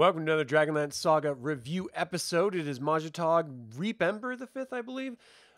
Welcome 0.00 0.24
to 0.24 0.32
another 0.32 0.46
Dragonlance 0.46 0.94
Saga 0.94 1.34
review 1.34 1.90
episode. 1.92 2.54
It 2.54 2.66
is 2.66 2.80
Majatog 2.80 3.76
Reap 3.76 4.00
Ember 4.00 4.34
the 4.34 4.46
fifth, 4.46 4.72
I 4.72 4.80
believe. 4.80 5.14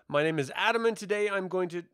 My 0.08 0.24
name 0.24 0.40
is 0.40 0.50
Adam, 0.56 0.84
and 0.84 0.96
today 0.96 1.28
I'm 1.28 1.46
going 1.46 1.68
to. 1.68 1.84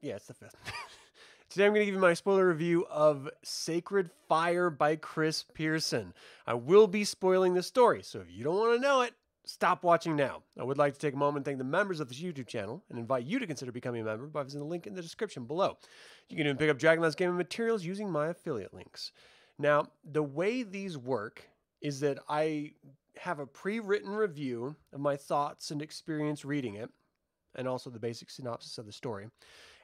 Yeah, 0.00 0.14
it's 0.16 0.28
the 0.28 0.32
fifth. 0.32 0.56
today 1.50 1.66
I'm 1.66 1.72
going 1.72 1.82
to 1.82 1.84
give 1.84 1.94
you 1.94 2.00
my 2.00 2.14
spoiler 2.14 2.48
review 2.48 2.86
of 2.86 3.28
Sacred 3.42 4.08
Fire 4.30 4.70
by 4.70 4.96
Chris 4.96 5.44
Pierson. 5.52 6.14
I 6.46 6.54
will 6.54 6.86
be 6.86 7.04
spoiling 7.04 7.52
the 7.52 7.62
story, 7.62 8.02
so 8.02 8.20
if 8.20 8.30
you 8.30 8.44
don't 8.44 8.56
want 8.56 8.74
to 8.74 8.80
know 8.80 9.02
it, 9.02 9.12
stop 9.44 9.84
watching 9.84 10.16
now. 10.16 10.42
I 10.58 10.64
would 10.64 10.78
like 10.78 10.94
to 10.94 10.98
take 10.98 11.12
a 11.12 11.18
moment 11.18 11.40
and 11.40 11.44
thank 11.44 11.58
the 11.58 11.64
members 11.64 12.00
of 12.00 12.08
this 12.08 12.18
YouTube 12.18 12.46
channel 12.46 12.82
and 12.88 12.98
invite 12.98 13.26
you 13.26 13.38
to 13.40 13.46
consider 13.46 13.72
becoming 13.72 14.00
a 14.00 14.04
member 14.06 14.26
by 14.26 14.42
visiting 14.42 14.64
the 14.64 14.70
link 14.70 14.86
in 14.86 14.94
the 14.94 15.02
description 15.02 15.44
below. 15.44 15.76
You 16.30 16.38
can 16.38 16.46
even 16.46 16.56
pick 16.56 16.70
up 16.70 16.78
Dragonlance 16.78 17.14
gaming 17.14 17.36
materials 17.36 17.84
using 17.84 18.10
my 18.10 18.28
affiliate 18.28 18.72
links. 18.72 19.12
Now, 19.58 19.88
the 20.02 20.22
way 20.22 20.62
these 20.62 20.96
work 20.96 21.46
is 21.80 22.00
that 22.00 22.18
I 22.28 22.72
have 23.18 23.40
a 23.40 23.46
pre 23.46 23.80
written 23.80 24.10
review 24.10 24.76
of 24.92 25.00
my 25.00 25.16
thoughts 25.16 25.70
and 25.70 25.82
experience 25.82 26.44
reading 26.44 26.74
it, 26.74 26.90
and 27.54 27.68
also 27.68 27.90
the 27.90 27.98
basic 27.98 28.30
synopsis 28.30 28.78
of 28.78 28.86
the 28.86 28.92
story. 28.92 29.28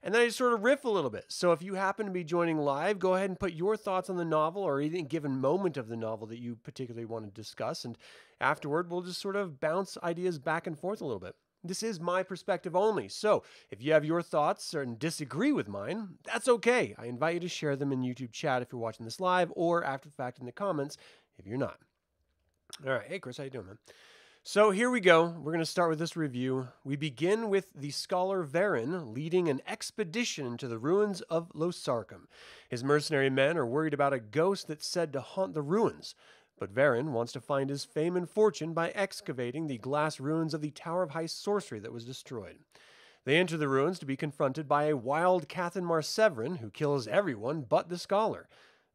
And 0.05 0.15
then 0.15 0.21
I 0.21 0.27
just 0.27 0.37
sort 0.37 0.53
of 0.53 0.63
riff 0.63 0.85
a 0.85 0.91
little 0.91 1.09
bit. 1.09 1.25
So 1.29 1.53
if 1.53 1.63
you 1.63 1.75
happen 1.75 2.05
to 2.05 2.13
be 2.13 2.25
joining 2.25 2.59
live, 2.59 2.99
go 2.99 3.15
ahead 3.15 3.31
and 3.31 3.41
put 3.41 3.55
your 3.55 3.75
thoughts 3.75 4.11
on 4.11 4.19
the 4.19 4.25
novel 4.25 4.63
or 4.63 4.79
any 4.79 5.03
given 5.03 5.41
moment 5.41 5.79
of 5.79 5.89
the 5.89 5.97
novel 5.97 6.27
that 6.27 6.39
you 6.39 6.57
particularly 6.57 7.07
want 7.07 7.25
to 7.25 7.31
discuss. 7.31 7.87
And 7.87 7.97
afterward, 8.39 8.91
we'll 8.91 9.01
just 9.01 9.23
sort 9.23 9.35
of 9.35 9.61
bounce 9.61 9.97
ideas 10.03 10.39
back 10.39 10.67
and 10.67 10.79
forth 10.79 11.01
a 11.01 11.07
little 11.07 11.21
bit. 11.21 11.37
This 11.67 11.83
is 11.83 11.99
my 11.99 12.23
perspective 12.23 12.77
only. 12.77 13.09
So 13.09 13.45
if 13.71 13.83
you 13.83 13.95
have 13.95 14.05
your 14.05 14.21
thoughts 14.21 14.75
and 14.75 14.99
disagree 14.99 15.53
with 15.53 15.67
mine, 15.67 16.19
that's 16.23 16.49
okay. 16.49 16.95
I 16.99 17.07
invite 17.07 17.35
you 17.35 17.41
to 17.41 17.49
share 17.49 17.75
them 17.75 17.91
in 17.91 18.03
YouTube 18.03 18.33
chat 18.33 18.61
if 18.61 18.71
you're 18.71 18.81
watching 18.83 19.07
this 19.07 19.21
live 19.21 19.51
or 19.57 19.83
after 19.83 20.11
the 20.11 20.15
fact 20.15 20.39
in 20.39 20.45
the 20.45 20.53
comments 20.53 20.99
if 21.39 21.47
you're 21.47 21.59
not. 21.59 21.79
All 22.85 22.93
right. 22.93 23.07
Hey, 23.07 23.19
Chris, 23.19 23.37
how 23.37 23.45
you 23.45 23.51
doing, 23.51 23.67
man? 23.67 23.79
So 24.47 24.73
here 24.73 24.91
we 24.91 25.01
go. 25.01 25.25
We're 25.25 25.53
going 25.53 25.61
to 25.61 25.65
start 25.65 25.89
with 25.89 25.99
this 25.99 26.17
review. 26.17 26.69
We 26.85 26.97
begin 26.97 27.49
with 27.49 27.73
the 27.75 27.91
scholar 27.91 28.45
Varen 28.45 29.15
leading 29.15 29.49
an 29.49 29.63
expedition 29.67 30.59
to 30.59 30.69
the 30.69 30.77
ruins 30.77 31.23
of 31.23 31.51
Losarcum. 31.55 32.27
His 32.69 32.85
mercenary 32.85 33.31
men 33.31 33.57
are 33.57 33.65
worried 33.65 33.95
about 33.95 34.13
a 34.13 34.21
ghost 34.21 34.69
that's 34.69 34.87
said 34.87 35.15
to 35.15 35.23
haunt 35.23 35.55
the 35.55 35.63
ruins. 35.63 36.15
But 36.59 36.75
Varen 36.75 37.13
wants 37.13 37.33
to 37.33 37.41
find 37.41 37.71
his 37.71 37.87
fame 37.87 38.17
and 38.17 38.29
fortune 38.29 38.75
by 38.75 38.91
excavating 38.91 39.67
the 39.67 39.79
glass 39.79 40.21
ruins 40.21 40.53
of 40.53 40.61
the 40.61 40.71
Tower 40.71 41.03
of 41.03 41.11
High 41.13 41.27
Sorcery 41.27 41.81
that 41.81 41.93
was 41.93 42.05
destroyed. 42.05 42.59
They 43.25 43.39
enter 43.39 43.57
the 43.57 43.69
ruins 43.69 43.99
to 44.01 44.07
be 44.07 44.17
confronted 44.17 44.69
by 44.69 44.85
a 44.85 44.97
wild 44.97 45.49
Cathan 45.49 45.85
Marseverin 45.85 46.59
who 46.59 46.71
kills 46.71 47.09
everyone 47.09 47.63
but 47.63 47.89
the 47.89 47.97
scholar. 47.97 48.49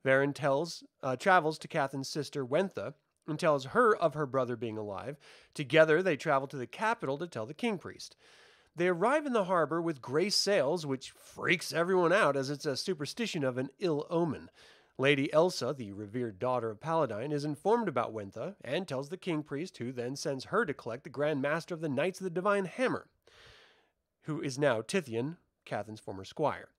Varen 0.05 0.33
tells, 0.33 0.83
uh, 1.03 1.15
travels 1.15 1.57
to 1.59 1.67
Cathan's 1.67 2.09
sister 2.09 2.45
Wentha 2.45 2.93
and 3.27 3.39
tells 3.39 3.65
her 3.65 3.95
of 3.95 4.13
her 4.13 4.25
brother 4.25 4.55
being 4.55 4.77
alive. 4.77 5.17
Together, 5.53 6.01
they 6.01 6.17
travel 6.17 6.47
to 6.47 6.57
the 6.57 6.67
capital 6.67 7.17
to 7.17 7.27
tell 7.27 7.45
the 7.45 7.53
king 7.53 7.77
priest. 7.77 8.15
They 8.75 8.87
arrive 8.87 9.25
in 9.25 9.33
the 9.33 9.45
harbor 9.45 9.81
with 9.81 10.01
gray 10.01 10.29
sails, 10.29 10.85
which 10.85 11.11
freaks 11.11 11.73
everyone 11.73 12.13
out 12.13 12.35
as 12.35 12.49
it's 12.49 12.65
a 12.65 12.77
superstition 12.77 13.43
of 13.43 13.57
an 13.57 13.69
ill 13.79 14.07
omen. 14.09 14.49
Lady 14.97 15.31
Elsa, 15.31 15.73
the 15.77 15.93
revered 15.93 16.39
daughter 16.39 16.69
of 16.69 16.81
Paladine, 16.81 17.31
is 17.31 17.45
informed 17.45 17.87
about 17.87 18.13
Wentha 18.13 18.55
and 18.63 18.87
tells 18.87 19.09
the 19.09 19.17
king 19.17 19.43
priest, 19.43 19.77
who 19.77 19.91
then 19.91 20.15
sends 20.15 20.45
her 20.45 20.65
to 20.65 20.73
collect 20.73 21.03
the 21.03 21.09
Grand 21.09 21.41
Master 21.41 21.73
of 21.73 21.81
the 21.81 21.89
Knights 21.89 22.19
of 22.19 22.25
the 22.25 22.29
Divine 22.29 22.65
Hammer, 22.65 23.07
who 24.23 24.41
is 24.41 24.59
now 24.59 24.81
Tithian, 24.81 25.37
Cathan's 25.65 26.01
former 26.01 26.25
squire. 26.25 26.69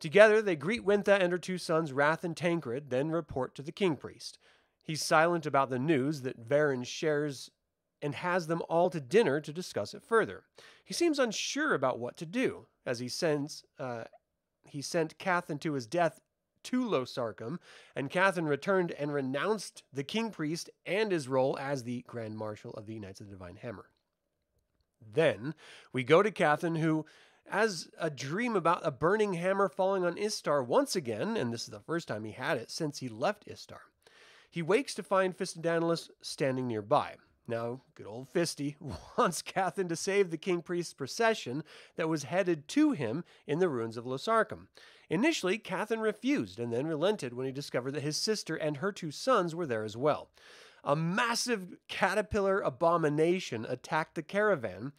Together, 0.00 0.40
they 0.40 0.56
greet 0.56 0.84
Wentha 0.84 1.20
and 1.20 1.30
her 1.30 1.38
two 1.38 1.58
sons, 1.58 1.92
Wrath 1.92 2.24
and 2.24 2.36
Tancred, 2.36 2.90
then 2.90 3.10
report 3.10 3.54
to 3.54 3.62
the 3.62 3.70
king 3.72 3.96
priest. 3.96 4.38
He's 4.82 5.02
silent 5.02 5.46
about 5.46 5.70
the 5.70 5.78
news 5.78 6.22
that 6.22 6.48
Varen 6.48 6.86
shares 6.86 7.50
and 8.02 8.14
has 8.14 8.46
them 8.46 8.62
all 8.68 8.88
to 8.90 9.00
dinner 9.00 9.40
to 9.40 9.52
discuss 9.52 9.92
it 9.92 10.02
further. 10.02 10.44
He 10.84 10.94
seems 10.94 11.18
unsure 11.18 11.74
about 11.74 11.98
what 11.98 12.16
to 12.16 12.26
do, 12.26 12.66
as 12.86 12.98
he 12.98 13.08
sends 13.08 13.62
uh, 13.78 14.04
he 14.64 14.82
sent 14.82 15.18
Cathan 15.18 15.58
to 15.60 15.74
his 15.74 15.86
death 15.86 16.20
to 16.64 16.84
Losarcum, 16.84 17.58
and 17.96 18.10
Cathan 18.10 18.46
returned 18.46 18.92
and 18.92 19.12
renounced 19.12 19.82
the 19.92 20.04
king 20.04 20.30
priest 20.30 20.70
and 20.86 21.10
his 21.12 21.28
role 21.28 21.58
as 21.58 21.82
the 21.82 22.04
Grand 22.06 22.36
Marshal 22.36 22.72
of 22.72 22.86
the 22.86 22.98
Knights 22.98 23.20
of 23.20 23.26
the 23.26 23.32
Divine 23.32 23.56
Hammer. 23.56 23.90
Then 25.12 25.54
we 25.92 26.04
go 26.04 26.22
to 26.22 26.30
Cathan, 26.30 26.78
who 26.78 27.06
has 27.50 27.88
a 27.98 28.10
dream 28.10 28.56
about 28.56 28.86
a 28.86 28.90
burning 28.90 29.34
hammer 29.34 29.68
falling 29.68 30.04
on 30.04 30.18
Istar 30.18 30.62
once 30.62 30.96
again, 30.96 31.36
and 31.36 31.52
this 31.52 31.62
is 31.62 31.68
the 31.68 31.80
first 31.80 32.08
time 32.08 32.24
he 32.24 32.32
had 32.32 32.56
it 32.58 32.70
since 32.70 32.98
he 32.98 33.08
left 33.08 33.48
Istar. 33.48 33.82
He 34.50 34.62
wakes 34.62 34.94
to 34.94 35.02
find 35.02 35.36
Fistandantilus 35.36 36.10
standing 36.22 36.66
nearby. 36.66 37.16
Now, 37.46 37.80
good 37.94 38.06
old 38.06 38.28
Fisty 38.28 38.76
wants 39.18 39.42
Cathan 39.42 39.88
to 39.88 39.96
save 39.96 40.30
the 40.30 40.38
king 40.38 40.62
priest's 40.62 40.94
procession 40.94 41.64
that 41.96 42.08
was 42.08 42.24
headed 42.24 42.68
to 42.68 42.92
him 42.92 43.24
in 43.46 43.58
the 43.58 43.68
ruins 43.68 43.96
of 43.96 44.04
Losarcum. 44.04 44.68
Initially, 45.08 45.58
Cathan 45.58 46.00
refused 46.00 46.60
and 46.60 46.72
then 46.72 46.86
relented 46.86 47.34
when 47.34 47.46
he 47.46 47.52
discovered 47.52 47.92
that 47.92 48.02
his 48.02 48.16
sister 48.16 48.54
and 48.54 48.76
her 48.76 48.92
two 48.92 49.10
sons 49.10 49.54
were 49.54 49.66
there 49.66 49.82
as 49.82 49.96
well. 49.96 50.30
A 50.84 50.94
massive 50.96 51.74
caterpillar 51.88 52.60
abomination 52.60 53.66
attacked 53.68 54.14
the 54.14 54.22
caravan, 54.22 54.92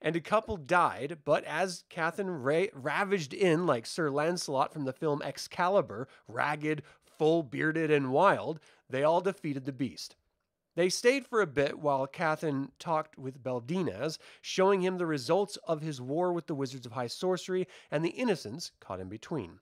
and 0.00 0.16
a 0.16 0.20
couple 0.20 0.56
died, 0.56 1.18
but 1.24 1.44
as 1.44 1.84
ra- 1.96 2.64
ravaged 2.72 3.34
in 3.34 3.66
like 3.66 3.86
Sir 3.86 4.10
Lancelot 4.10 4.72
from 4.72 4.84
the 4.84 4.92
film 4.92 5.22
Excalibur, 5.22 6.08
ragged, 6.28 6.82
full 7.04 7.42
bearded, 7.42 7.90
and 7.90 8.12
wild, 8.12 8.60
they 8.88 9.02
all 9.02 9.20
defeated 9.20 9.64
the 9.64 9.72
beast. 9.72 10.16
They 10.76 10.90
stayed 10.90 11.26
for 11.26 11.40
a 11.40 11.46
bit 11.46 11.78
while 11.78 12.06
Cathan 12.06 12.70
talked 12.78 13.16
with 13.18 13.42
Beldinas, 13.42 14.18
showing 14.42 14.82
him 14.82 14.98
the 14.98 15.06
results 15.06 15.56
of 15.66 15.80
his 15.80 16.02
war 16.02 16.34
with 16.34 16.46
the 16.46 16.54
Wizards 16.54 16.84
of 16.84 16.92
High 16.92 17.06
Sorcery 17.06 17.66
and 17.90 18.04
the 18.04 18.10
innocents 18.10 18.72
caught 18.78 19.00
in 19.00 19.08
between. 19.08 19.60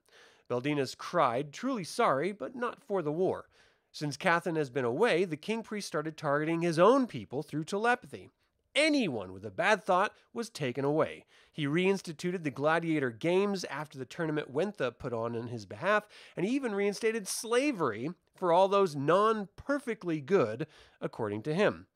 Beldinas 0.49 0.95
cried, 0.97 1.53
truly 1.53 1.85
sorry, 1.85 2.33
but 2.33 2.53
not 2.53 2.83
for 2.83 3.01
the 3.01 3.13
war. 3.13 3.47
Since 3.93 4.17
Cathan 4.17 4.57
has 4.57 4.69
been 4.69 4.83
away, 4.83 5.23
the 5.23 5.37
king 5.37 5.63
priest 5.63 5.87
started 5.87 6.17
targeting 6.17 6.61
his 6.61 6.77
own 6.77 7.07
people 7.07 7.41
through 7.41 7.63
telepathy. 7.63 8.29
Anyone 8.75 9.31
with 9.31 9.45
a 9.45 9.51
bad 9.51 9.85
thought 9.85 10.13
was 10.33 10.49
taken 10.49 10.83
away. 10.83 11.25
He 11.53 11.65
reinstituted 11.65 12.43
the 12.43 12.51
gladiator 12.51 13.09
games 13.09 13.63
after 13.65 13.97
the 13.97 14.05
tournament 14.05 14.53
Wentha 14.53 14.91
put 14.91 15.13
on 15.13 15.33
in 15.33 15.47
his 15.47 15.65
behalf, 15.65 16.05
and 16.35 16.45
he 16.45 16.53
even 16.53 16.75
reinstated 16.75 17.25
slavery 17.25 18.11
for 18.35 18.51
all 18.51 18.67
those 18.67 18.93
non 18.93 19.47
perfectly 19.55 20.19
good, 20.19 20.67
according 20.99 21.43
to 21.43 21.53
him. 21.53 21.87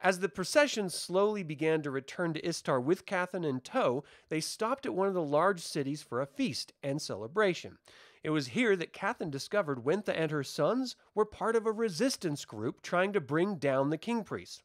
As 0.00 0.20
the 0.20 0.30
procession 0.30 0.88
slowly 0.88 1.42
began 1.42 1.82
to 1.82 1.90
return 1.90 2.32
to 2.32 2.46
Istar 2.46 2.80
with 2.80 3.04
Cathan 3.04 3.44
in 3.44 3.60
tow, 3.60 4.02
they 4.30 4.40
stopped 4.40 4.86
at 4.86 4.94
one 4.94 5.08
of 5.08 5.14
the 5.14 5.22
large 5.22 5.60
cities 5.60 6.02
for 6.02 6.22
a 6.22 6.26
feast 6.26 6.72
and 6.82 7.00
celebration. 7.00 7.76
It 8.22 8.30
was 8.30 8.48
here 8.48 8.74
that 8.76 8.92
Cathan 8.94 9.30
discovered 9.30 9.84
Wentha 9.84 10.14
and 10.14 10.30
her 10.30 10.44
sons 10.44 10.96
were 11.14 11.26
part 11.26 11.56
of 11.56 11.66
a 11.66 11.72
resistance 11.72 12.44
group 12.46 12.80
trying 12.80 13.12
to 13.12 13.20
bring 13.20 13.56
down 13.56 13.90
the 13.90 13.98
king 13.98 14.24
priest. 14.24 14.62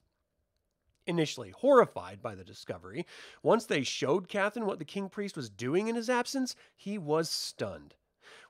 Initially 1.12 1.50
horrified 1.50 2.22
by 2.22 2.36
the 2.36 2.46
discovery, 2.46 3.06
once 3.44 3.66
they 3.66 3.84
showed 3.84 4.30
Cathan 4.30 4.66
what 4.66 4.80
the 4.80 4.86
king 4.86 5.10
priest 5.10 5.36
was 5.36 5.50
doing 5.50 5.90
in 5.90 5.96
his 5.98 6.10
absence, 6.10 6.56
he 6.74 6.98
was 6.98 7.30
stunned. 7.30 7.96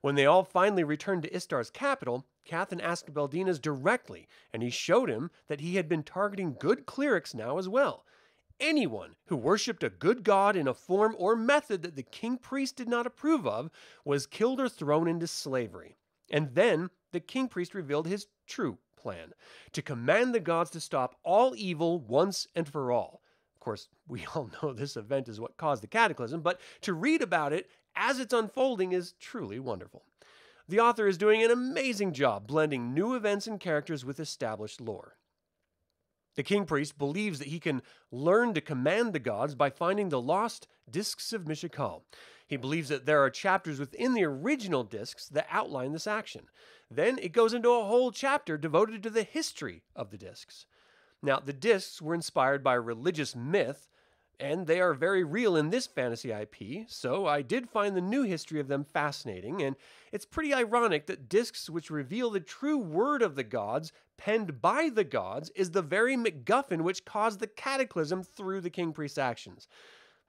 When 0.01 0.13
they 0.13 0.27
all 0.27 0.43
finally 0.43 0.83
returned 0.83 1.23
to 1.23 1.35
Istar's 1.35 1.71
capital, 1.71 2.23
Cathan 2.45 2.79
asked 2.79 3.15
Beldinas 3.15 3.59
directly, 3.59 4.27
and 4.53 4.61
he 4.61 4.69
showed 4.69 5.09
him 5.09 5.31
that 5.47 5.61
he 5.61 5.77
had 5.77 5.89
been 5.89 6.03
targeting 6.03 6.53
good 6.53 6.85
clerics 6.85 7.33
now 7.33 7.57
as 7.57 7.67
well. 7.67 8.05
Anyone 8.59 9.15
who 9.25 9.37
worshipped 9.37 9.83
a 9.83 9.89
good 9.89 10.23
god 10.23 10.55
in 10.55 10.67
a 10.67 10.75
form 10.75 11.15
or 11.17 11.35
method 11.35 11.81
that 11.81 11.95
the 11.95 12.03
king 12.03 12.37
priest 12.37 12.75
did 12.75 12.87
not 12.87 13.07
approve 13.07 13.47
of 13.47 13.71
was 14.05 14.27
killed 14.27 14.59
or 14.59 14.69
thrown 14.69 15.07
into 15.07 15.25
slavery. 15.25 15.95
And 16.29 16.53
then 16.53 16.91
the 17.11 17.21
king 17.21 17.47
priest 17.47 17.73
revealed 17.73 18.05
his 18.05 18.27
true 18.45 18.77
plan 19.01 19.33
to 19.73 19.81
command 19.81 20.33
the 20.33 20.39
gods 20.39 20.69
to 20.71 20.79
stop 20.79 21.15
all 21.23 21.53
evil 21.55 21.99
once 21.99 22.47
and 22.55 22.67
for 22.67 22.91
all. 22.91 23.21
Of 23.55 23.59
course, 23.59 23.87
we 24.07 24.25
all 24.35 24.49
know 24.61 24.73
this 24.73 24.97
event 24.97 25.27
is 25.27 25.39
what 25.39 25.57
caused 25.57 25.83
the 25.83 25.87
cataclysm, 25.87 26.41
but 26.41 26.59
to 26.81 26.93
read 26.93 27.21
about 27.21 27.53
it 27.53 27.69
as 27.95 28.19
it's 28.19 28.33
unfolding 28.33 28.91
is 28.91 29.13
truly 29.19 29.59
wonderful. 29.59 30.05
The 30.67 30.79
author 30.79 31.07
is 31.07 31.17
doing 31.17 31.43
an 31.43 31.51
amazing 31.51 32.13
job 32.13 32.47
blending 32.47 32.93
new 32.93 33.15
events 33.15 33.47
and 33.47 33.59
characters 33.59 34.05
with 34.05 34.19
established 34.19 34.79
lore. 34.79 35.17
The 36.35 36.43
king 36.43 36.65
priest 36.65 36.97
believes 36.97 37.39
that 37.39 37.49
he 37.49 37.59
can 37.59 37.81
learn 38.09 38.53
to 38.53 38.61
command 38.61 39.11
the 39.11 39.19
gods 39.19 39.53
by 39.53 39.69
finding 39.69 40.09
the 40.09 40.21
lost 40.21 40.67
discs 40.89 41.33
of 41.33 41.43
Mishakal. 41.43 42.03
He 42.51 42.57
believes 42.57 42.89
that 42.89 43.05
there 43.05 43.23
are 43.23 43.29
chapters 43.29 43.79
within 43.79 44.13
the 44.13 44.25
original 44.25 44.83
discs 44.83 45.29
that 45.29 45.47
outline 45.49 45.93
this 45.93 46.05
action. 46.05 46.49
Then 46.89 47.17
it 47.19 47.31
goes 47.31 47.53
into 47.53 47.69
a 47.69 47.85
whole 47.85 48.11
chapter 48.11 48.57
devoted 48.57 49.01
to 49.03 49.09
the 49.09 49.23
history 49.23 49.83
of 49.95 50.09
the 50.09 50.17
discs. 50.17 50.65
Now, 51.23 51.39
the 51.39 51.53
discs 51.53 52.01
were 52.01 52.13
inspired 52.13 52.61
by 52.61 52.73
religious 52.73 53.37
myth 53.37 53.87
and 54.37 54.67
they 54.67 54.81
are 54.81 54.93
very 54.93 55.23
real 55.23 55.55
in 55.55 55.69
this 55.69 55.87
fantasy 55.87 56.31
IP, 56.31 56.89
so 56.89 57.25
I 57.25 57.41
did 57.41 57.69
find 57.69 57.95
the 57.95 58.01
new 58.01 58.23
history 58.23 58.59
of 58.59 58.67
them 58.67 58.83
fascinating, 58.83 59.61
and 59.61 59.77
it's 60.11 60.25
pretty 60.25 60.53
ironic 60.53 61.05
that 61.05 61.29
discs 61.29 61.69
which 61.69 61.91
reveal 61.91 62.31
the 62.31 62.39
true 62.39 62.79
word 62.79 63.21
of 63.21 63.35
the 63.35 63.43
gods, 63.43 63.93
penned 64.17 64.59
by 64.59 64.89
the 64.89 65.03
gods, 65.05 65.51
is 65.51 65.71
the 65.71 65.83
very 65.83 66.17
MacGuffin 66.17 66.81
which 66.81 67.05
caused 67.05 67.39
the 67.39 67.47
cataclysm 67.47 68.23
through 68.23 68.61
the 68.61 68.71
King 68.71 68.91
Priest's 68.93 69.19
actions. 69.19 69.67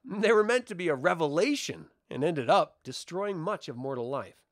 They 0.05 0.31
were 0.31 0.45
meant 0.45 0.67
to 0.67 0.75
be 0.75 0.89
a 0.89 0.95
revelation 0.95 1.87
and 2.13 2.23
ended 2.23 2.49
up 2.51 2.79
destroying 2.85 3.39
much 3.39 3.69
of 3.69 3.77
mortal 3.77 4.09
life. 4.09 4.43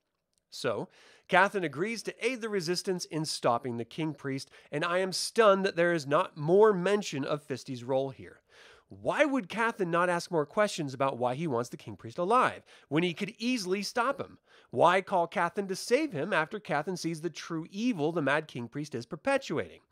So, 0.50 0.88
Cathan 1.28 1.62
agrees 1.64 2.02
to 2.02 2.26
aid 2.26 2.40
the 2.40 2.48
resistance 2.48 3.04
in 3.04 3.24
stopping 3.24 3.76
the 3.76 3.84
King 3.84 4.14
Priest, 4.14 4.50
and 4.72 4.84
I 4.84 4.98
am 4.98 5.12
stunned 5.12 5.64
that 5.64 5.76
there 5.76 5.92
is 5.92 6.06
not 6.06 6.36
more 6.36 6.72
mention 6.72 7.24
of 7.24 7.42
Fisty's 7.42 7.84
role 7.84 8.10
here. 8.10 8.40
Why 8.88 9.24
would 9.24 9.48
Cathan 9.48 9.92
not 9.92 10.10
ask 10.10 10.32
more 10.32 10.44
questions 10.44 10.92
about 10.92 11.16
why 11.16 11.36
he 11.36 11.46
wants 11.46 11.68
the 11.68 11.76
King 11.76 11.94
Priest 11.94 12.18
alive, 12.18 12.64
when 12.88 13.04
he 13.04 13.14
could 13.14 13.32
easily 13.38 13.84
stop 13.84 14.20
him? 14.20 14.38
Why 14.70 15.00
call 15.00 15.28
Cathan 15.28 15.68
to 15.68 15.76
save 15.76 16.12
him 16.12 16.32
after 16.32 16.58
Cathan 16.58 16.96
sees 16.98 17.20
the 17.20 17.30
true 17.30 17.66
evil 17.70 18.10
the 18.10 18.20
Mad 18.20 18.48
King 18.48 18.66
Priest 18.66 18.96
is 18.96 19.06
perpetuating? 19.06 19.82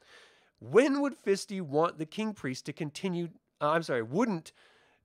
When 0.58 1.00
would 1.00 1.14
Fisty 1.16 1.60
want 1.60 1.98
the 1.98 2.06
King 2.06 2.34
Priest 2.34 2.66
to 2.66 2.72
continue? 2.72 3.28
Uh, 3.60 3.70
I'm 3.70 3.84
sorry, 3.84 4.02
wouldn't 4.02 4.50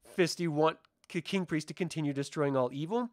Fisty 0.04 0.48
want 0.48 0.80
King 1.08 1.46
Priest 1.46 1.68
to 1.70 1.74
continue 1.74 2.14
destroying 2.14 2.56
all 2.56 2.70
evil? 2.72 3.10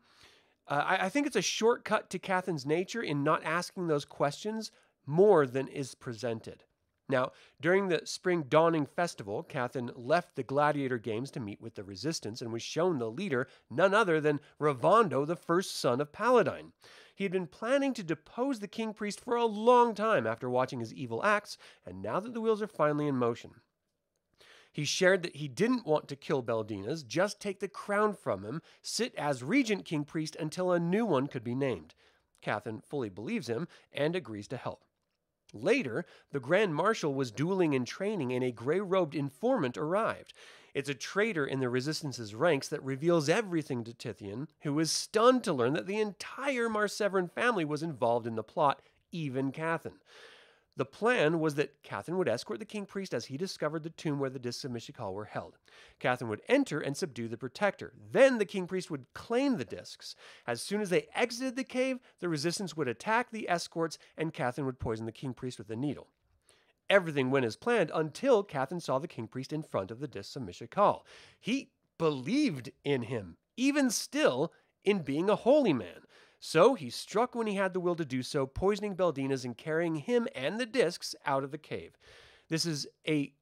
Uh, 0.66 0.84
I, 0.86 1.06
I 1.06 1.08
think 1.08 1.26
it's 1.26 1.36
a 1.36 1.42
shortcut 1.42 2.10
to 2.10 2.18
Cathan's 2.18 2.64
nature 2.64 3.02
in 3.02 3.24
not 3.24 3.44
asking 3.44 3.86
those 3.86 4.04
questions 4.04 4.70
more 5.06 5.46
than 5.46 5.68
is 5.68 5.94
presented. 5.94 6.64
Now, 7.08 7.32
during 7.60 7.88
the 7.88 8.02
Spring 8.04 8.44
Dawning 8.48 8.86
Festival, 8.86 9.42
Cathan 9.42 9.90
left 9.96 10.36
the 10.36 10.44
gladiator 10.44 10.96
games 10.96 11.32
to 11.32 11.40
meet 11.40 11.60
with 11.60 11.74
the 11.74 11.82
resistance 11.82 12.40
and 12.40 12.52
was 12.52 12.62
shown 12.62 12.98
the 12.98 13.10
leader, 13.10 13.48
none 13.68 13.92
other 13.92 14.20
than 14.20 14.38
Ravando, 14.60 15.26
the 15.26 15.34
first 15.34 15.76
son 15.76 16.00
of 16.00 16.12
Paladine. 16.12 16.72
He 17.16 17.24
had 17.24 17.32
been 17.32 17.48
planning 17.48 17.92
to 17.94 18.04
depose 18.04 18.60
the 18.60 18.68
king 18.68 18.94
priest 18.94 19.20
for 19.20 19.34
a 19.34 19.44
long 19.44 19.94
time 19.94 20.24
after 20.24 20.48
watching 20.48 20.78
his 20.78 20.94
evil 20.94 21.24
acts, 21.24 21.58
and 21.84 22.00
now 22.00 22.20
that 22.20 22.32
the 22.32 22.40
wheels 22.40 22.62
are 22.62 22.68
finally 22.68 23.08
in 23.08 23.16
motion. 23.16 23.56
He 24.72 24.84
shared 24.84 25.22
that 25.22 25.36
he 25.36 25.48
didn't 25.48 25.86
want 25.86 26.08
to 26.08 26.16
kill 26.16 26.42
Beldinas, 26.42 27.06
just 27.06 27.40
take 27.40 27.60
the 27.60 27.68
crown 27.68 28.14
from 28.14 28.44
him, 28.44 28.62
sit 28.82 29.14
as 29.16 29.42
regent 29.42 29.84
king 29.84 30.04
priest 30.04 30.36
until 30.36 30.72
a 30.72 30.78
new 30.78 31.04
one 31.04 31.26
could 31.26 31.42
be 31.42 31.54
named. 31.54 31.94
Cathan 32.40 32.82
fully 32.88 33.08
believes 33.08 33.48
him 33.48 33.68
and 33.92 34.14
agrees 34.14 34.48
to 34.48 34.56
help. 34.56 34.84
Later, 35.52 36.06
the 36.30 36.40
Grand 36.40 36.74
Marshal 36.74 37.12
was 37.12 37.32
dueling 37.32 37.72
in 37.72 37.84
training 37.84 38.32
and 38.32 38.44
a 38.44 38.52
gray 38.52 38.80
robed 38.80 39.16
informant 39.16 39.76
arrived. 39.76 40.32
It's 40.74 40.88
a 40.88 40.94
traitor 40.94 41.44
in 41.44 41.58
the 41.58 41.68
Resistance's 41.68 42.34
ranks 42.34 42.68
that 42.68 42.82
reveals 42.84 43.28
everything 43.28 43.82
to 43.84 43.92
Tithian, 43.92 44.46
who 44.60 44.78
is 44.78 44.92
stunned 44.92 45.42
to 45.44 45.52
learn 45.52 45.72
that 45.72 45.86
the 45.86 45.98
entire 45.98 46.68
Marseveran 46.68 47.28
family 47.32 47.64
was 47.64 47.82
involved 47.82 48.28
in 48.28 48.36
the 48.36 48.44
plot, 48.44 48.80
even 49.10 49.50
Cathan. 49.50 49.98
The 50.76 50.84
plan 50.84 51.40
was 51.40 51.56
that 51.56 51.82
Cathan 51.82 52.16
would 52.16 52.28
escort 52.28 52.58
the 52.58 52.64
king 52.64 52.86
priest 52.86 53.12
as 53.12 53.26
he 53.26 53.36
discovered 53.36 53.82
the 53.82 53.90
tomb 53.90 54.18
where 54.18 54.30
the 54.30 54.38
discs 54.38 54.64
of 54.64 54.70
Mishakal 54.70 55.12
were 55.12 55.26
held. 55.26 55.58
Cathan 55.98 56.28
would 56.28 56.42
enter 56.48 56.80
and 56.80 56.96
subdue 56.96 57.28
the 57.28 57.36
protector. 57.36 57.92
Then 58.12 58.38
the 58.38 58.44
king 58.44 58.66
priest 58.66 58.90
would 58.90 59.12
claim 59.12 59.56
the 59.56 59.64
discs. 59.64 60.14
As 60.46 60.62
soon 60.62 60.80
as 60.80 60.88
they 60.88 61.08
exited 61.14 61.56
the 61.56 61.64
cave, 61.64 61.98
the 62.20 62.28
resistance 62.28 62.76
would 62.76 62.88
attack 62.88 63.30
the 63.30 63.48
escorts 63.48 63.98
and 64.16 64.32
Cathan 64.32 64.64
would 64.64 64.78
poison 64.78 65.06
the 65.06 65.12
king 65.12 65.34
priest 65.34 65.58
with 65.58 65.70
a 65.70 65.76
needle. 65.76 66.08
Everything 66.88 67.30
went 67.30 67.46
as 67.46 67.56
planned 67.56 67.90
until 67.94 68.42
Cathan 68.42 68.80
saw 68.80 68.98
the 68.98 69.08
king 69.08 69.28
priest 69.28 69.52
in 69.52 69.62
front 69.62 69.90
of 69.90 70.00
the 70.00 70.08
discs 70.08 70.34
of 70.36 70.42
Mishakal. 70.42 71.02
He 71.38 71.70
believed 71.98 72.70
in 72.84 73.02
him, 73.02 73.36
even 73.56 73.90
still, 73.90 74.52
in 74.84 75.00
being 75.00 75.28
a 75.28 75.36
holy 75.36 75.72
man. 75.72 76.06
So 76.40 76.74
he 76.74 76.88
struck 76.88 77.34
when 77.34 77.46
he 77.46 77.54
had 77.54 77.74
the 77.74 77.80
will 77.80 77.94
to 77.96 78.04
do 78.04 78.22
so, 78.22 78.46
poisoning 78.46 78.96
Beldinas 78.96 79.44
and 79.44 79.56
carrying 79.56 79.96
him 79.96 80.26
and 80.34 80.58
the 80.58 80.66
discs 80.66 81.14
out 81.26 81.44
of 81.44 81.50
the 81.50 81.58
cave. 81.58 81.98
This 82.48 82.64
is 82.64 82.86
a 83.06 83.34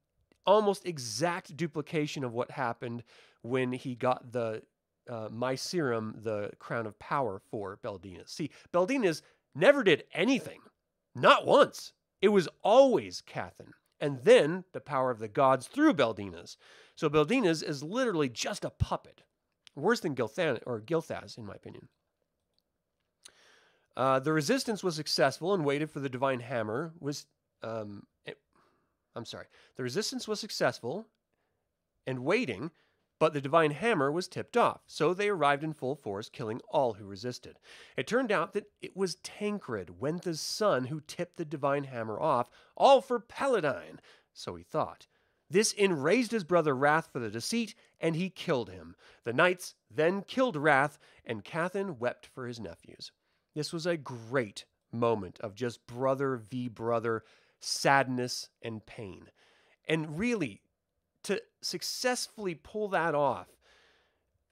almost 0.45 0.85
exact 0.85 1.55
duplication 1.55 2.25
of 2.25 2.33
what 2.33 2.51
happened 2.51 3.03
when 3.41 3.71
he 3.71 3.95
got 3.95 4.31
the 4.33 4.63
uh, 5.09 5.29
Mycerium, 5.29 6.21
the 6.23 6.51
crown 6.59 6.85
of 6.85 6.99
power 6.99 7.41
for 7.49 7.79
Beldinas. 7.81 8.29
See, 8.29 8.51
Beldinas 8.73 9.21
never 9.55 9.81
did 9.83 10.03
anything, 10.13 10.59
not 11.15 11.45
once. 11.45 11.93
It 12.21 12.29
was 12.29 12.49
always 12.63 13.21
Cathan, 13.21 13.71
and 14.01 14.19
then 14.23 14.65
the 14.73 14.81
power 14.81 15.09
of 15.09 15.19
the 15.19 15.29
gods 15.29 15.67
through 15.67 15.93
Beldinas. 15.93 16.57
So 16.95 17.09
Beldinas 17.09 17.63
is 17.63 17.81
literally 17.81 18.27
just 18.27 18.65
a 18.65 18.69
puppet, 18.69 19.23
worse 19.73 20.01
than 20.01 20.15
Gilthan 20.15 20.59
or 20.65 20.81
Gilthaz, 20.81 21.37
in 21.37 21.45
my 21.45 21.53
opinion. 21.53 21.87
Uh, 23.97 24.19
the 24.19 24.33
resistance 24.33 24.83
was 24.83 24.95
successful 24.95 25.53
and 25.53 25.65
waited 25.65 25.89
for 25.89 25.99
the 25.99 26.09
divine 26.09 26.39
hammer. 26.39 26.93
Was 26.99 27.25
um, 27.63 28.05
it, 28.25 28.37
I'm 29.15 29.25
sorry. 29.25 29.47
The 29.75 29.83
resistance 29.83 30.27
was 30.27 30.39
successful 30.39 31.07
and 32.07 32.23
waiting, 32.23 32.71
but 33.19 33.33
the 33.33 33.41
divine 33.41 33.71
hammer 33.71 34.11
was 34.11 34.27
tipped 34.27 34.55
off. 34.55 34.81
So 34.87 35.13
they 35.13 35.29
arrived 35.29 35.63
in 35.63 35.73
full 35.73 35.95
force, 35.95 36.29
killing 36.29 36.61
all 36.69 36.93
who 36.93 37.05
resisted. 37.05 37.59
It 37.97 38.07
turned 38.07 38.31
out 38.31 38.53
that 38.53 38.71
it 38.81 38.95
was 38.95 39.15
Tancred, 39.15 39.99
Wentha's 39.99 40.39
son, 40.39 40.85
who 40.85 41.01
tipped 41.01 41.37
the 41.37 41.45
divine 41.45 41.83
hammer 41.83 42.19
off, 42.19 42.49
all 42.77 43.01
for 43.01 43.19
Paladine. 43.19 43.99
So 44.33 44.55
he 44.55 44.63
thought. 44.63 45.07
This 45.49 45.73
enraged 45.73 46.31
his 46.31 46.43
brother 46.43 46.75
Wrath 46.75 47.09
for 47.11 47.19
the 47.19 47.31
deceit, 47.31 47.73
and 47.99 48.15
he 48.15 48.29
killed 48.29 48.69
him. 48.69 48.95
The 49.23 49.33
knights 49.33 49.73
then 49.89 50.21
killed 50.21 50.55
Wrath, 50.55 50.99
and 51.25 51.43
Cathan 51.43 51.97
wept 51.97 52.27
for 52.27 52.47
his 52.47 52.59
nephews. 52.59 53.11
This 53.59 53.73
was 53.73 53.85
a 53.85 53.97
great 53.97 54.63
moment 54.89 55.37
of 55.41 55.53
just 55.53 55.85
brother 55.85 56.37
v 56.37 56.69
brother 56.69 57.25
sadness 57.59 58.47
and 58.61 58.85
pain. 58.85 59.31
And 59.85 60.17
really, 60.17 60.61
to 61.23 61.41
successfully 61.59 62.55
pull 62.55 62.87
that 62.87 63.13
off 63.13 63.49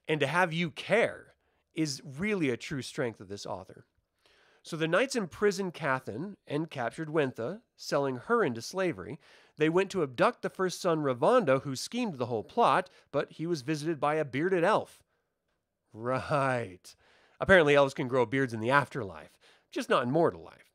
and 0.09 0.19
to 0.19 0.27
have 0.27 0.51
you 0.51 0.71
care 0.71 1.35
is 1.73 2.01
really 2.03 2.49
a 2.49 2.57
true 2.57 2.81
strength 2.81 3.21
of 3.21 3.29
this 3.29 3.45
author. 3.45 3.85
So 4.61 4.75
the 4.75 4.89
knights 4.89 5.15
imprisoned 5.15 5.73
Cathan 5.73 6.35
and 6.45 6.69
captured 6.69 7.07
Wentha, 7.07 7.61
selling 7.77 8.17
her 8.17 8.43
into 8.43 8.61
slavery. 8.61 9.21
They 9.55 9.69
went 9.69 9.89
to 9.91 10.03
abduct 10.03 10.41
the 10.41 10.49
first 10.49 10.81
son 10.81 11.01
Ravando, 11.01 11.61
who 11.61 11.77
schemed 11.77 12.17
the 12.17 12.25
whole 12.25 12.43
plot, 12.43 12.89
but 13.13 13.31
he 13.31 13.47
was 13.47 13.61
visited 13.61 14.01
by 14.01 14.15
a 14.15 14.25
bearded 14.25 14.65
elf. 14.65 15.01
Right. 15.93 16.93
Apparently, 17.39 17.75
elves 17.75 17.93
can 17.93 18.07
grow 18.07 18.25
beards 18.25 18.53
in 18.53 18.59
the 18.59 18.71
afterlife, 18.71 19.37
just 19.71 19.89
not 19.89 20.03
in 20.03 20.11
mortal 20.11 20.43
life. 20.43 20.71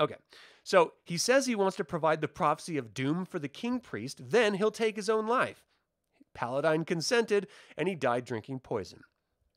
Okay, 0.00 0.16
so 0.62 0.94
he 1.04 1.16
says 1.16 1.46
he 1.46 1.54
wants 1.54 1.76
to 1.76 1.84
provide 1.84 2.20
the 2.20 2.28
prophecy 2.28 2.76
of 2.76 2.94
doom 2.94 3.24
for 3.24 3.38
the 3.38 3.48
king 3.48 3.80
priest, 3.80 4.30
then 4.30 4.54
he'll 4.54 4.70
take 4.70 4.96
his 4.96 5.10
own 5.10 5.26
life. 5.26 5.62
Paladine 6.34 6.84
consented, 6.84 7.46
and 7.76 7.88
he 7.88 7.94
died 7.94 8.24
drinking 8.24 8.60
poison. 8.60 9.00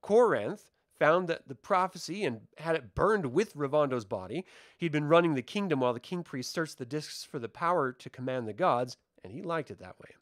Corinth 0.02 0.68
found 0.98 1.28
that 1.28 1.48
the 1.48 1.56
prophecy 1.56 2.24
and 2.24 2.42
had 2.58 2.76
it 2.76 2.96
burned 2.96 3.28
with 3.28 3.56
Ravando's 3.56 4.06
body. 4.06 4.46
He'd 4.78 4.92
been 4.92 5.08
running 5.08 5.36
the 5.36 5.42
kingdom 5.42 5.80
while 5.80 5.94
the 5.94 6.00
king 6.00 6.24
priest 6.24 6.52
searched 6.52 6.78
the 6.78 6.86
discs 6.86 7.24
for 7.24 7.40
the 7.40 7.50
power 7.50 7.92
to 7.92 8.10
command 8.10 8.48
the 8.48 8.54
gods, 8.54 8.98
and 9.24 9.32
he 9.32 9.42
liked 9.42 9.72
it 9.72 9.80
that 9.80 10.00
way. 10.00 10.16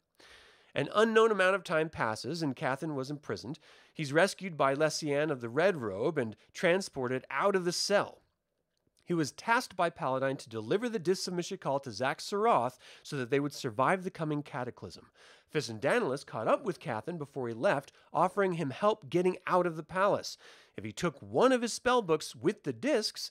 An 0.76 0.90
unknown 0.94 1.30
amount 1.30 1.54
of 1.54 1.64
time 1.64 1.88
passes, 1.88 2.42
and 2.42 2.54
Cathan 2.54 2.94
was 2.94 3.10
imprisoned. 3.10 3.58
He's 3.94 4.12
rescued 4.12 4.58
by 4.58 4.74
Lesian 4.74 5.30
of 5.30 5.40
the 5.40 5.48
Red 5.48 5.78
Robe 5.78 6.18
and 6.18 6.36
transported 6.52 7.24
out 7.30 7.56
of 7.56 7.64
the 7.64 7.72
cell. 7.72 8.18
He 9.02 9.14
was 9.14 9.32
tasked 9.32 9.74
by 9.74 9.88
Paladine 9.88 10.36
to 10.36 10.50
deliver 10.50 10.90
the 10.90 10.98
discs 10.98 11.28
of 11.28 11.32
Mishakal 11.32 11.82
to 11.82 11.90
Saroth 11.90 12.76
so 13.02 13.16
that 13.16 13.30
they 13.30 13.40
would 13.40 13.54
survive 13.54 14.04
the 14.04 14.10
coming 14.10 14.42
cataclysm. 14.42 15.06
Fistandantilus 15.50 16.26
caught 16.26 16.46
up 16.46 16.62
with 16.62 16.78
Cathan 16.78 17.16
before 17.16 17.48
he 17.48 17.54
left, 17.54 17.90
offering 18.12 18.54
him 18.54 18.68
help 18.68 19.08
getting 19.08 19.38
out 19.46 19.66
of 19.66 19.76
the 19.76 19.82
palace. 19.82 20.36
If 20.76 20.84
he 20.84 20.92
took 20.92 21.22
one 21.22 21.52
of 21.52 21.62
his 21.62 21.72
spell 21.72 22.02
books 22.02 22.36
with 22.36 22.64
the 22.64 22.74
discs, 22.74 23.30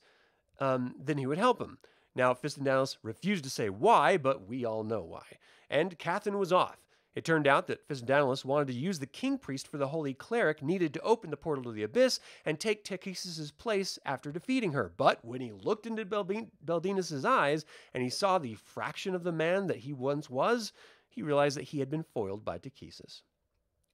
um, 0.59 0.95
then 0.99 1.19
he 1.19 1.27
would 1.27 1.37
help 1.37 1.61
him. 1.61 1.77
Now, 2.15 2.33
Fistandantilus 2.33 2.97
refused 3.03 3.43
to 3.43 3.51
say 3.51 3.69
why, 3.69 4.17
but 4.17 4.47
we 4.47 4.65
all 4.65 4.83
know 4.83 5.03
why. 5.03 5.37
And 5.69 5.99
Cathan 5.99 6.39
was 6.39 6.51
off. 6.51 6.79
It 7.15 7.23
turned 7.23 7.47
out 7.47 7.67
that 7.67 7.87
Fistandantilus 7.87 8.43
wanted 8.43 8.67
to 8.67 8.73
use 8.73 8.99
the 8.99 9.05
king 9.05 9.37
priest 9.37 9.67
for 9.69 9.77
the 9.77 9.87
holy 9.87 10.13
cleric 10.13 10.61
needed 10.61 10.93
to 10.93 11.01
open 11.01 11.31
the 11.31 11.37
portal 11.37 11.63
to 11.63 11.71
the 11.71 11.83
abyss 11.83 12.19
and 12.43 12.59
take 12.59 12.83
Takhisis' 12.83 13.57
place 13.57 13.97
after 14.05 14.33
defeating 14.33 14.73
her. 14.73 14.91
But 14.97 15.23
when 15.23 15.39
he 15.39 15.53
looked 15.53 15.87
into 15.87 16.05
Beldinas' 16.05 17.25
eyes 17.25 17.65
and 17.93 18.03
he 18.03 18.09
saw 18.09 18.37
the 18.37 18.55
fraction 18.55 19.15
of 19.15 19.23
the 19.23 19.31
man 19.31 19.67
that 19.67 19.77
he 19.77 19.93
once 19.93 20.29
was, 20.29 20.73
he 21.09 21.21
realized 21.21 21.55
that 21.55 21.63
he 21.63 21.79
had 21.79 21.89
been 21.89 22.03
foiled 22.03 22.43
by 22.43 22.57
Takhisis. 22.57 23.21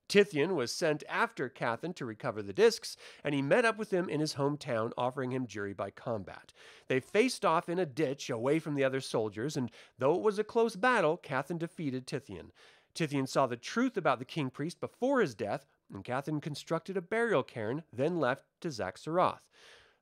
Tithian 0.09 0.55
was 0.55 0.73
sent 0.73 1.03
after 1.07 1.47
Cathan 1.47 1.93
to 1.93 2.05
recover 2.05 2.41
the 2.41 2.51
discs, 2.51 2.97
and 3.23 3.33
he 3.33 3.41
met 3.41 3.63
up 3.63 3.77
with 3.77 3.91
him 3.91 4.09
in 4.09 4.19
his 4.19 4.33
hometown, 4.33 4.91
offering 4.97 5.31
him 5.31 5.47
jury 5.47 5.71
by 5.71 5.89
combat. 5.89 6.51
They 6.89 6.99
faced 6.99 7.45
off 7.45 7.69
in 7.69 7.79
a 7.79 7.85
ditch 7.85 8.29
away 8.29 8.59
from 8.59 8.75
the 8.75 8.83
other 8.83 8.99
soldiers, 8.99 9.55
and 9.55 9.71
though 9.99 10.15
it 10.15 10.21
was 10.21 10.37
a 10.37 10.43
close 10.43 10.75
battle, 10.75 11.15
Cathan 11.15 11.59
defeated 11.59 12.07
Tithian. 12.07 12.51
Tithian 12.93 13.27
saw 13.27 13.47
the 13.47 13.57
truth 13.57 13.97
about 13.97 14.19
the 14.19 14.25
king 14.25 14.49
priest 14.49 14.79
before 14.79 15.21
his 15.21 15.35
death, 15.35 15.65
and 15.93 16.03
Cathan 16.03 16.41
constructed 16.41 16.97
a 16.97 17.01
burial 17.01 17.43
cairn, 17.43 17.83
then 17.91 18.19
left 18.19 18.45
to 18.61 18.69
Xak 18.69 18.95
Tsaroth. 18.95 19.41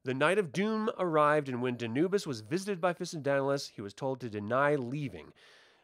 The 0.04 0.14
night 0.14 0.38
of 0.38 0.52
doom 0.52 0.90
arrived, 0.98 1.50
and 1.50 1.62
when 1.62 1.76
Denubis 1.76 2.26
was 2.26 2.42
visited 2.42 2.80
by 2.80 2.94
Fistandantilus, 2.94 3.72
he 3.76 3.82
was 3.82 3.94
told 3.94 4.22
to 4.22 4.30
deny 4.30 4.76
leaving. 4.76 5.34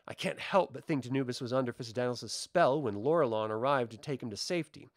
I 0.07 0.13
can't 0.13 0.39
help 0.39 0.71
but 0.73 0.85
think 0.85 1.03
Denubis 1.03 1.41
was 1.41 1.51
under 1.51 1.73
Fistandantilus' 1.73 2.31
spell 2.31 2.81
when 2.81 2.95
Loralon 2.95 3.49
arrived 3.49 3.91
to 3.91 3.97
take 3.97 4.23
him 4.23 4.29
to 4.29 4.37
safety. 4.37 4.87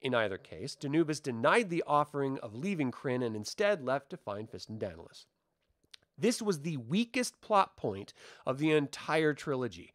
In 0.00 0.14
either 0.14 0.38
case, 0.38 0.76
Denubis 0.76 1.22
denied 1.22 1.70
the 1.70 1.84
offering 1.86 2.38
of 2.38 2.54
leaving 2.54 2.90
Krynn 2.92 3.24
and 3.24 3.34
instead 3.34 3.84
left 3.84 4.10
to 4.10 4.16
find 4.16 4.50
Fistandantilus. 4.50 5.26
This 6.16 6.40
was 6.40 6.60
the 6.60 6.76
weakest 6.76 7.40
plot 7.40 7.76
point 7.76 8.12
of 8.46 8.58
the 8.58 8.70
entire 8.70 9.34
trilogy. 9.34 9.92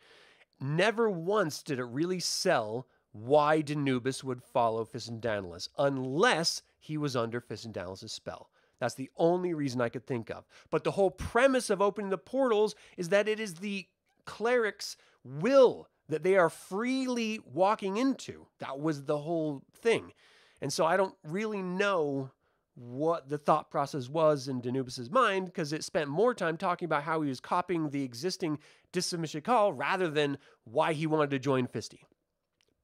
Never 0.60 1.10
once 1.10 1.63
did 1.63 1.80
it 1.80 1.86
really 1.86 2.20
sell 2.20 2.88
why 3.12 3.62
Denubis 3.62 4.24
would 4.24 4.44
follow 4.44 4.86
Fistandantilus, 4.86 5.70
unless 5.78 6.62
he 6.80 6.98
was 6.98 7.16
under 7.16 7.42
Fistandantilus' 7.42 8.12
spell. 8.12 8.50
That's 8.80 8.96
the 8.96 9.10
only 9.18 9.54
reason 9.54 9.82
I 9.82 9.89
could 9.89 10.06
think 10.06 10.30
of. 10.30 10.46
But 10.70 10.84
the 10.84 10.92
whole 10.92 11.12
premise 11.12 11.70
of 11.70 11.82
opening 11.82 12.10
the 12.10 12.18
portals 12.18 12.75
is 12.98 13.10
that 13.10 13.28
it 13.28 13.39
is 13.39 13.56
the 13.56 13.88
cleric's 14.25 14.96
will 15.24 15.88
that 16.08 16.24
they 16.24 16.36
are 16.38 16.50
freely 16.50 17.39
walking 17.46 17.98
into. 17.98 18.48
That 18.60 18.80
was 18.80 19.04
the 19.04 19.18
whole 19.18 19.63
thing. 19.74 20.13
And 20.62 20.72
so 20.72 20.86
I 20.86 20.98
don't 20.98 21.16
really 21.24 21.62
know 21.62 22.32
what 22.80 23.28
the 23.28 23.38
thought 23.38 23.70
process 23.70 24.08
was 24.08 24.48
in 24.48 24.62
Denubis' 24.62 25.12
mind 25.12 25.48
because 25.48 25.74
it 25.74 25.84
spent 25.84 26.10
more 26.10 26.34
time 26.34 26.56
talking 26.56 26.86
about 26.86 27.04
how 27.04 27.22
he 27.22 27.28
was 27.28 27.42
copying 27.42 27.90
the 27.90 28.04
existing 28.04 28.58
Dis 28.94 29.12
of 29.12 29.20
Mishakal 29.20 29.74
rather 29.76 30.10
than 30.10 30.38
why 30.64 30.94
he 30.94 31.06
wanted 31.06 31.30
to 31.32 31.40
join 31.40 31.68
Fisti. 31.68 32.00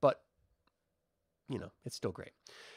But, 0.01 0.21
you 1.47 1.57
know, 1.57 1.71
it's 1.85 1.95
still 1.95 2.11
great. 2.11 2.31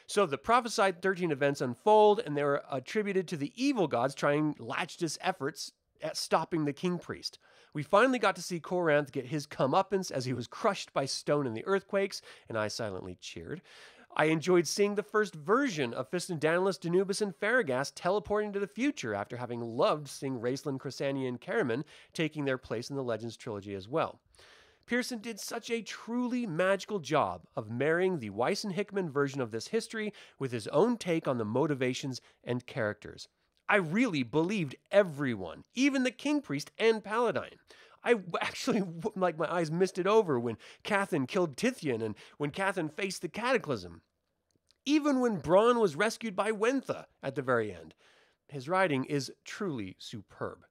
So 0.06 0.26
the 0.26 0.38
prophesied 0.38 1.02
13 1.02 1.32
events 1.32 1.60
unfold, 1.60 2.20
and 2.24 2.36
they 2.36 2.42
are 2.42 2.62
attributed 2.70 3.26
to 3.28 3.36
the 3.36 3.52
evil 3.56 3.88
gods 3.88 4.14
trying 4.14 4.54
Lachtus' 4.54 5.18
efforts 5.20 5.72
at 6.00 6.16
stopping 6.16 6.64
the 6.64 6.72
king 6.72 6.98
priest. 6.98 7.40
We 7.74 7.82
finally 7.82 8.20
got 8.20 8.36
to 8.36 8.42
see 8.42 8.60
Koranth 8.60 9.10
get 9.10 9.26
his 9.26 9.46
comeuppance 9.46 10.12
as 10.12 10.24
he 10.24 10.32
was 10.32 10.46
crushed 10.46 10.92
by 10.92 11.04
stone 11.04 11.48
in 11.48 11.54
the 11.54 11.66
earthquakes, 11.66 12.22
and 12.48 12.56
I 12.56 12.68
silently 12.68 13.18
cheered. 13.20 13.60
I 14.20 14.24
enjoyed 14.24 14.66
seeing 14.66 14.96
the 14.96 15.04
first 15.04 15.36
version 15.36 15.94
of 15.94 16.08
Fist 16.08 16.28
and 16.28 16.40
Fistandantilus, 16.40 16.80
Denubis, 16.80 17.22
and 17.22 17.38
Ferragas 17.38 17.92
teleporting 17.94 18.52
to 18.52 18.58
the 18.58 18.66
future 18.66 19.14
after 19.14 19.36
having 19.36 19.60
loved 19.60 20.08
seeing 20.08 20.40
Raistlin, 20.40 20.76
Crysania, 20.76 21.28
and 21.28 21.40
Caramon 21.40 21.84
taking 22.12 22.44
their 22.44 22.58
place 22.58 22.90
in 22.90 22.96
the 22.96 23.04
Legends 23.04 23.36
trilogy 23.36 23.74
as 23.74 23.86
well. 23.86 24.18
Pierson 24.86 25.20
did 25.20 25.38
such 25.38 25.70
a 25.70 25.82
truly 25.82 26.46
magical 26.46 26.98
job 26.98 27.42
of 27.54 27.70
marrying 27.70 28.18
the 28.18 28.30
Weiss 28.30 28.64
and 28.64 28.72
Hickman 28.72 29.08
version 29.08 29.40
of 29.40 29.52
this 29.52 29.68
history 29.68 30.12
with 30.36 30.50
his 30.50 30.66
own 30.68 30.96
take 30.96 31.28
on 31.28 31.38
the 31.38 31.44
motivations 31.44 32.20
and 32.42 32.66
characters. 32.66 33.28
I 33.68 33.76
really 33.76 34.24
believed 34.24 34.74
everyone, 34.90 35.62
even 35.74 36.02
the 36.02 36.10
king 36.10 36.40
priest 36.40 36.72
and 36.76 37.04
paladine. 37.04 37.58
I 38.02 38.16
actually, 38.40 38.82
like, 39.14 39.38
my 39.38 39.52
eyes 39.52 39.70
misted 39.70 40.08
over 40.08 40.40
when 40.40 40.58
Cathan 40.82 41.28
killed 41.28 41.56
Tithian 41.56 42.02
and 42.02 42.16
when 42.38 42.50
Cathan 42.50 42.88
faced 42.88 43.22
the 43.22 43.28
cataclysm. 43.28 44.02
Even 44.88 45.20
when 45.20 45.42
Bronn 45.42 45.78
was 45.78 45.96
rescued 45.96 46.34
by 46.34 46.50
Wentha 46.50 47.04
at 47.22 47.34
the 47.34 47.42
very 47.42 47.70
end. 47.70 47.94
His 48.48 48.70
writing 48.70 49.04
is 49.04 49.30
truly 49.44 49.96
superb. 49.98 50.64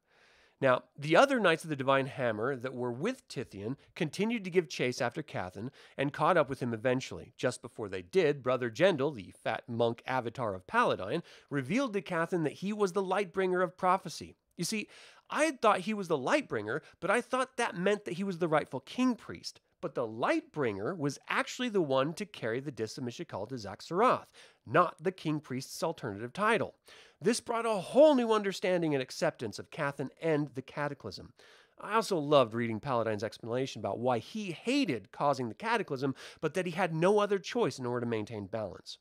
Now, 0.59 0.85
the 0.97 1.15
other 1.15 1.39
Knights 1.39 1.63
of 1.63 1.69
the 1.69 1.75
Divine 1.75 2.07
Hammer 2.07 2.55
that 2.55 2.73
were 2.73 2.91
with 2.91 3.27
Tithian 3.27 3.75
continued 3.93 4.43
to 4.43 4.49
give 4.49 4.69
chase 4.69 5.01
after 5.01 5.21
Cathan 5.21 5.69
and 5.99 6.11
caught 6.11 6.35
up 6.35 6.49
with 6.49 6.59
him 6.61 6.73
eventually. 6.73 7.33
Just 7.37 7.61
before 7.61 7.89
they 7.89 8.01
did, 8.01 8.41
Brother 8.41 8.71
Jendel, 8.71 9.11
the 9.11 9.35
fat 9.43 9.61
monk 9.67 10.01
avatar 10.07 10.55
of 10.55 10.65
Paladine, 10.65 11.21
revealed 11.51 11.93
to 11.93 12.01
Cathan 12.01 12.43
that 12.43 12.53
he 12.53 12.73
was 12.73 12.93
the 12.93 13.03
Lightbringer 13.03 13.63
of 13.63 13.77
prophecy. 13.77 14.35
You 14.55 14.63
see, 14.63 14.87
I 15.29 15.43
had 15.43 15.61
thought 15.61 15.81
he 15.81 15.93
was 15.93 16.07
the 16.07 16.17
Lightbringer, 16.17 16.81
but 16.99 17.11
I 17.11 17.21
thought 17.21 17.57
that 17.57 17.77
meant 17.77 18.05
that 18.05 18.15
he 18.15 18.23
was 18.23 18.39
the 18.39 18.47
rightful 18.47 18.79
king 18.79 19.13
priest. 19.13 19.61
But 19.81 19.93
the 19.93 20.07
Lightbringer 20.07 20.97
was 20.97 21.19
actually 21.29 21.69
the 21.69 21.81
one 21.81 22.13
to 22.15 22.25
carry 22.25 22.59
the 22.59 22.71
Dis 22.71 22.97
of 22.97 23.03
Mishakal 23.03 23.47
to 23.49 23.55
Xak 23.55 23.79
Tsaroth, 23.79 24.25
not 24.65 24.95
the 25.01 25.11
king 25.11 25.39
priest's 25.39 25.83
alternative 25.83 26.33
title. 26.33 26.75
This 27.21 27.39
brought 27.39 27.65
a 27.65 27.73
whole 27.73 28.15
new 28.15 28.31
understanding 28.31 28.93
and 28.93 29.01
acceptance 29.01 29.59
of 29.59 29.69
Cathan 29.69 30.09
and 30.21 30.49
the 30.55 30.61
Cataclysm. 30.61 31.33
I 31.79 31.93
also 31.93 32.17
loved 32.17 32.55
reading 32.55 32.79
Paladine's 32.79 33.23
explanation 33.23 33.79
about 33.79 33.99
why 33.99 34.17
he 34.17 34.51
hated 34.51 35.11
causing 35.11 35.47
the 35.47 35.55
Cataclysm, 35.55 36.15
but 36.41 36.55
that 36.55 36.65
he 36.65 36.71
had 36.71 36.93
no 36.93 37.19
other 37.19 37.37
choice 37.37 37.77
in 37.77 37.85
order 37.85 38.05
to 38.05 38.09
maintain 38.09 38.47
balance. 38.47 38.97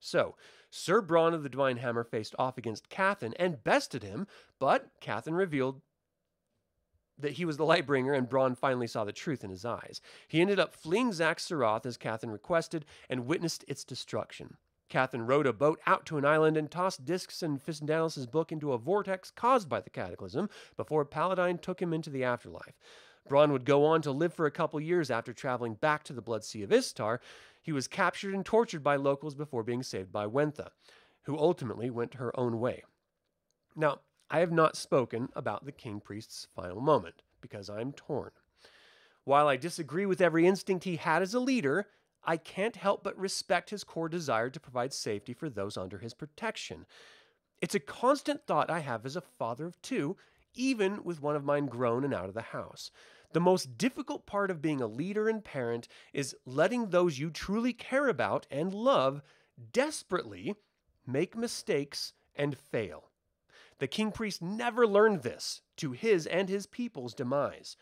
So, 0.00 0.36
Sir 0.70 1.00
Bronn 1.02 1.34
of 1.34 1.42
the 1.42 1.48
Divine 1.48 1.78
Hammer 1.78 2.04
faced 2.04 2.34
off 2.38 2.58
against 2.58 2.90
Cathan 2.90 3.32
and 3.38 3.62
bested 3.62 4.02
him, 4.02 4.26
but 4.58 4.90
Cathan 5.00 5.34
revealed 5.34 5.80
that 7.18 7.32
he 7.32 7.44
was 7.44 7.56
the 7.56 7.64
Lightbringer, 7.64 8.16
and 8.16 8.28
Bronn 8.28 8.56
finally 8.56 8.86
saw 8.86 9.04
the 9.04 9.12
truth 9.12 9.42
in 9.42 9.50
his 9.50 9.64
eyes. 9.64 10.00
He 10.28 10.40
ended 10.40 10.60
up 10.60 10.74
fleeing 10.74 11.10
Xak 11.10 11.86
as 11.86 11.96
Cathan 11.96 12.30
requested 12.30 12.84
and 13.08 13.26
witnessed 13.26 13.64
its 13.68 13.84
destruction. 13.84 14.56
Cathan 14.88 15.26
rowed 15.26 15.46
a 15.46 15.52
boat 15.52 15.80
out 15.86 16.06
to 16.06 16.18
an 16.18 16.24
island 16.24 16.56
and 16.56 16.70
tossed 16.70 17.04
Discs 17.04 17.42
and 17.42 17.60
Fistandantilus' 17.60 18.30
book 18.30 18.52
into 18.52 18.72
a 18.72 18.78
vortex 18.78 19.30
caused 19.30 19.68
by 19.68 19.80
the 19.80 19.90
cataclysm 19.90 20.48
before 20.76 21.04
Paladine 21.04 21.58
took 21.58 21.82
him 21.82 21.92
into 21.92 22.10
the 22.10 22.22
afterlife. 22.22 22.78
Bronn 23.28 23.50
would 23.50 23.64
go 23.64 23.84
on 23.84 24.02
to 24.02 24.12
live 24.12 24.32
for 24.32 24.46
a 24.46 24.52
couple 24.52 24.80
years 24.80 25.10
after 25.10 25.32
traveling 25.32 25.74
back 25.74 26.04
to 26.04 26.12
the 26.12 26.22
Blood 26.22 26.44
Sea 26.44 26.62
of 26.62 26.72
Istar. 26.72 27.20
He 27.60 27.72
was 27.72 27.88
captured 27.88 28.34
and 28.34 28.46
tortured 28.46 28.84
by 28.84 28.94
locals 28.94 29.34
before 29.34 29.64
being 29.64 29.82
saved 29.82 30.12
by 30.12 30.26
Wentha, 30.26 30.68
who 31.22 31.36
ultimately 31.36 31.90
went 31.90 32.14
her 32.14 32.38
own 32.38 32.60
way. 32.60 32.84
Now, 33.74 34.00
I 34.30 34.40
have 34.40 34.52
not 34.52 34.76
spoken 34.76 35.28
about 35.36 35.64
the 35.64 35.72
King 35.72 36.00
Priest's 36.00 36.48
final 36.54 36.80
moment 36.80 37.22
because 37.40 37.70
I'm 37.70 37.92
torn. 37.92 38.32
While 39.24 39.48
I 39.48 39.56
disagree 39.56 40.06
with 40.06 40.20
every 40.20 40.46
instinct 40.46 40.84
he 40.84 40.96
had 40.96 41.22
as 41.22 41.34
a 41.34 41.40
leader, 41.40 41.86
I 42.24 42.36
can't 42.36 42.76
help 42.76 43.04
but 43.04 43.18
respect 43.18 43.70
his 43.70 43.84
core 43.84 44.08
desire 44.08 44.50
to 44.50 44.60
provide 44.60 44.92
safety 44.92 45.32
for 45.32 45.48
those 45.48 45.76
under 45.76 45.98
his 45.98 46.12
protection. 46.12 46.86
It's 47.62 47.74
a 47.74 47.80
constant 47.80 48.46
thought 48.46 48.70
I 48.70 48.80
have 48.80 49.06
as 49.06 49.16
a 49.16 49.20
father 49.20 49.66
of 49.66 49.80
two, 49.80 50.16
even 50.54 51.04
with 51.04 51.22
one 51.22 51.36
of 51.36 51.44
mine 51.44 51.66
grown 51.66 52.04
and 52.04 52.12
out 52.12 52.28
of 52.28 52.34
the 52.34 52.42
house. 52.42 52.90
The 53.32 53.40
most 53.40 53.78
difficult 53.78 54.26
part 54.26 54.50
of 54.50 54.62
being 54.62 54.80
a 54.80 54.86
leader 54.86 55.28
and 55.28 55.44
parent 55.44 55.88
is 56.12 56.34
letting 56.44 56.90
those 56.90 57.18
you 57.18 57.30
truly 57.30 57.72
care 57.72 58.08
about 58.08 58.46
and 58.50 58.74
love 58.74 59.22
desperately 59.72 60.54
make 61.06 61.36
mistakes 61.36 62.12
and 62.34 62.56
fail. 62.56 63.10
The 63.78 63.86
king 63.86 64.12
priest 64.12 64.40
never 64.40 64.86
learned 64.86 65.22
this 65.22 65.60
to 65.76 65.92
his 65.92 66.26
and 66.26 66.48
his 66.48 66.66
people's 66.66 67.14
demise. 67.14 67.76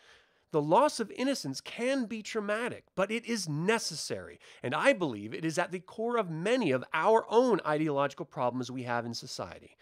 The 0.50 0.62
loss 0.62 1.00
of 1.00 1.10
innocence 1.12 1.60
can 1.60 2.06
be 2.06 2.22
traumatic, 2.22 2.84
but 2.94 3.10
it 3.10 3.24
is 3.26 3.48
necessary, 3.48 4.38
and 4.62 4.74
I 4.74 4.92
believe 4.92 5.34
it 5.34 5.44
is 5.44 5.58
at 5.58 5.72
the 5.72 5.80
core 5.80 6.16
of 6.16 6.30
many 6.30 6.70
of 6.70 6.84
our 6.94 7.26
own 7.28 7.60
ideological 7.66 8.24
problems 8.24 8.70
we 8.70 8.84
have 8.84 9.04
in 9.04 9.14
society. 9.14 9.76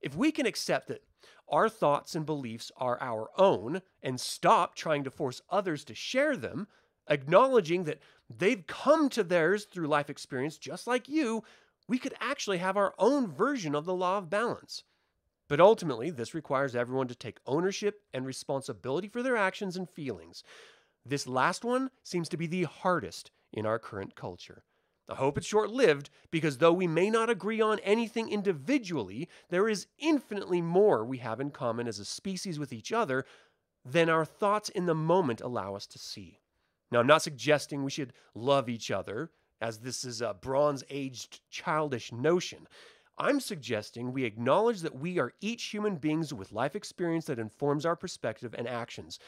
If 0.00 0.16
we 0.16 0.32
can 0.32 0.46
accept 0.46 0.88
that 0.88 1.04
our 1.48 1.68
thoughts 1.68 2.14
and 2.14 2.26
beliefs 2.26 2.70
are 2.76 3.00
our 3.00 3.30
own 3.36 3.80
and 4.02 4.20
stop 4.20 4.74
trying 4.74 5.04
to 5.04 5.10
force 5.10 5.40
others 5.50 5.84
to 5.84 5.94
share 5.94 6.36
them, 6.36 6.68
acknowledging 7.08 7.84
that 7.84 8.00
they've 8.28 8.66
come 8.66 9.08
to 9.10 9.22
theirs 9.22 9.64
through 9.64 9.86
life 9.86 10.10
experience 10.10 10.58
just 10.58 10.86
like 10.86 11.08
you, 11.08 11.42
we 11.86 11.98
could 11.98 12.14
actually 12.20 12.58
have 12.58 12.76
our 12.76 12.94
own 12.98 13.32
version 13.32 13.74
of 13.74 13.84
the 13.84 13.94
law 13.94 14.18
of 14.18 14.28
balance. 14.28 14.84
But 15.48 15.60
ultimately, 15.60 16.10
this 16.10 16.34
requires 16.34 16.76
everyone 16.76 17.08
to 17.08 17.14
take 17.14 17.38
ownership 17.46 18.02
and 18.12 18.26
responsibility 18.26 19.08
for 19.08 19.22
their 19.22 19.36
actions 19.36 19.76
and 19.76 19.88
feelings. 19.88 20.44
This 21.06 21.26
last 21.26 21.64
one 21.64 21.90
seems 22.02 22.28
to 22.28 22.36
be 22.36 22.46
the 22.46 22.64
hardest 22.64 23.30
in 23.52 23.64
our 23.64 23.78
current 23.78 24.14
culture. 24.14 24.64
I 25.08 25.14
hope 25.14 25.38
it's 25.38 25.46
short 25.46 25.70
lived 25.70 26.10
because 26.30 26.58
though 26.58 26.72
we 26.72 26.86
may 26.86 27.08
not 27.08 27.30
agree 27.30 27.62
on 27.62 27.78
anything 27.78 28.28
individually, 28.28 29.26
there 29.48 29.68
is 29.68 29.86
infinitely 29.98 30.60
more 30.60 31.02
we 31.02 31.18
have 31.18 31.40
in 31.40 31.50
common 31.50 31.88
as 31.88 31.98
a 31.98 32.04
species 32.04 32.58
with 32.58 32.74
each 32.74 32.92
other 32.92 33.24
than 33.86 34.10
our 34.10 34.26
thoughts 34.26 34.68
in 34.68 34.84
the 34.84 34.94
moment 34.94 35.40
allow 35.40 35.74
us 35.74 35.86
to 35.86 35.98
see. 35.98 36.40
Now, 36.90 37.00
I'm 37.00 37.06
not 37.06 37.22
suggesting 37.22 37.84
we 37.84 37.90
should 37.90 38.12
love 38.34 38.68
each 38.68 38.90
other, 38.90 39.30
as 39.60 39.78
this 39.78 40.04
is 40.04 40.20
a 40.20 40.34
Bronze 40.34 40.84
Aged 40.90 41.40
childish 41.50 42.12
notion. 42.12 42.66
I'm 43.18 43.40
suggesting 43.40 44.12
we 44.12 44.24
acknowledge 44.24 44.80
that 44.80 44.98
we 44.98 45.18
are 45.18 45.34
each 45.40 45.64
human 45.64 45.96
beings 45.96 46.32
with 46.32 46.52
life 46.52 46.76
experience 46.76 47.26
that 47.26 47.38
informs 47.38 47.84
our 47.84 47.96
perspective 47.96 48.54
and 48.56 48.68
actions. 48.68 49.18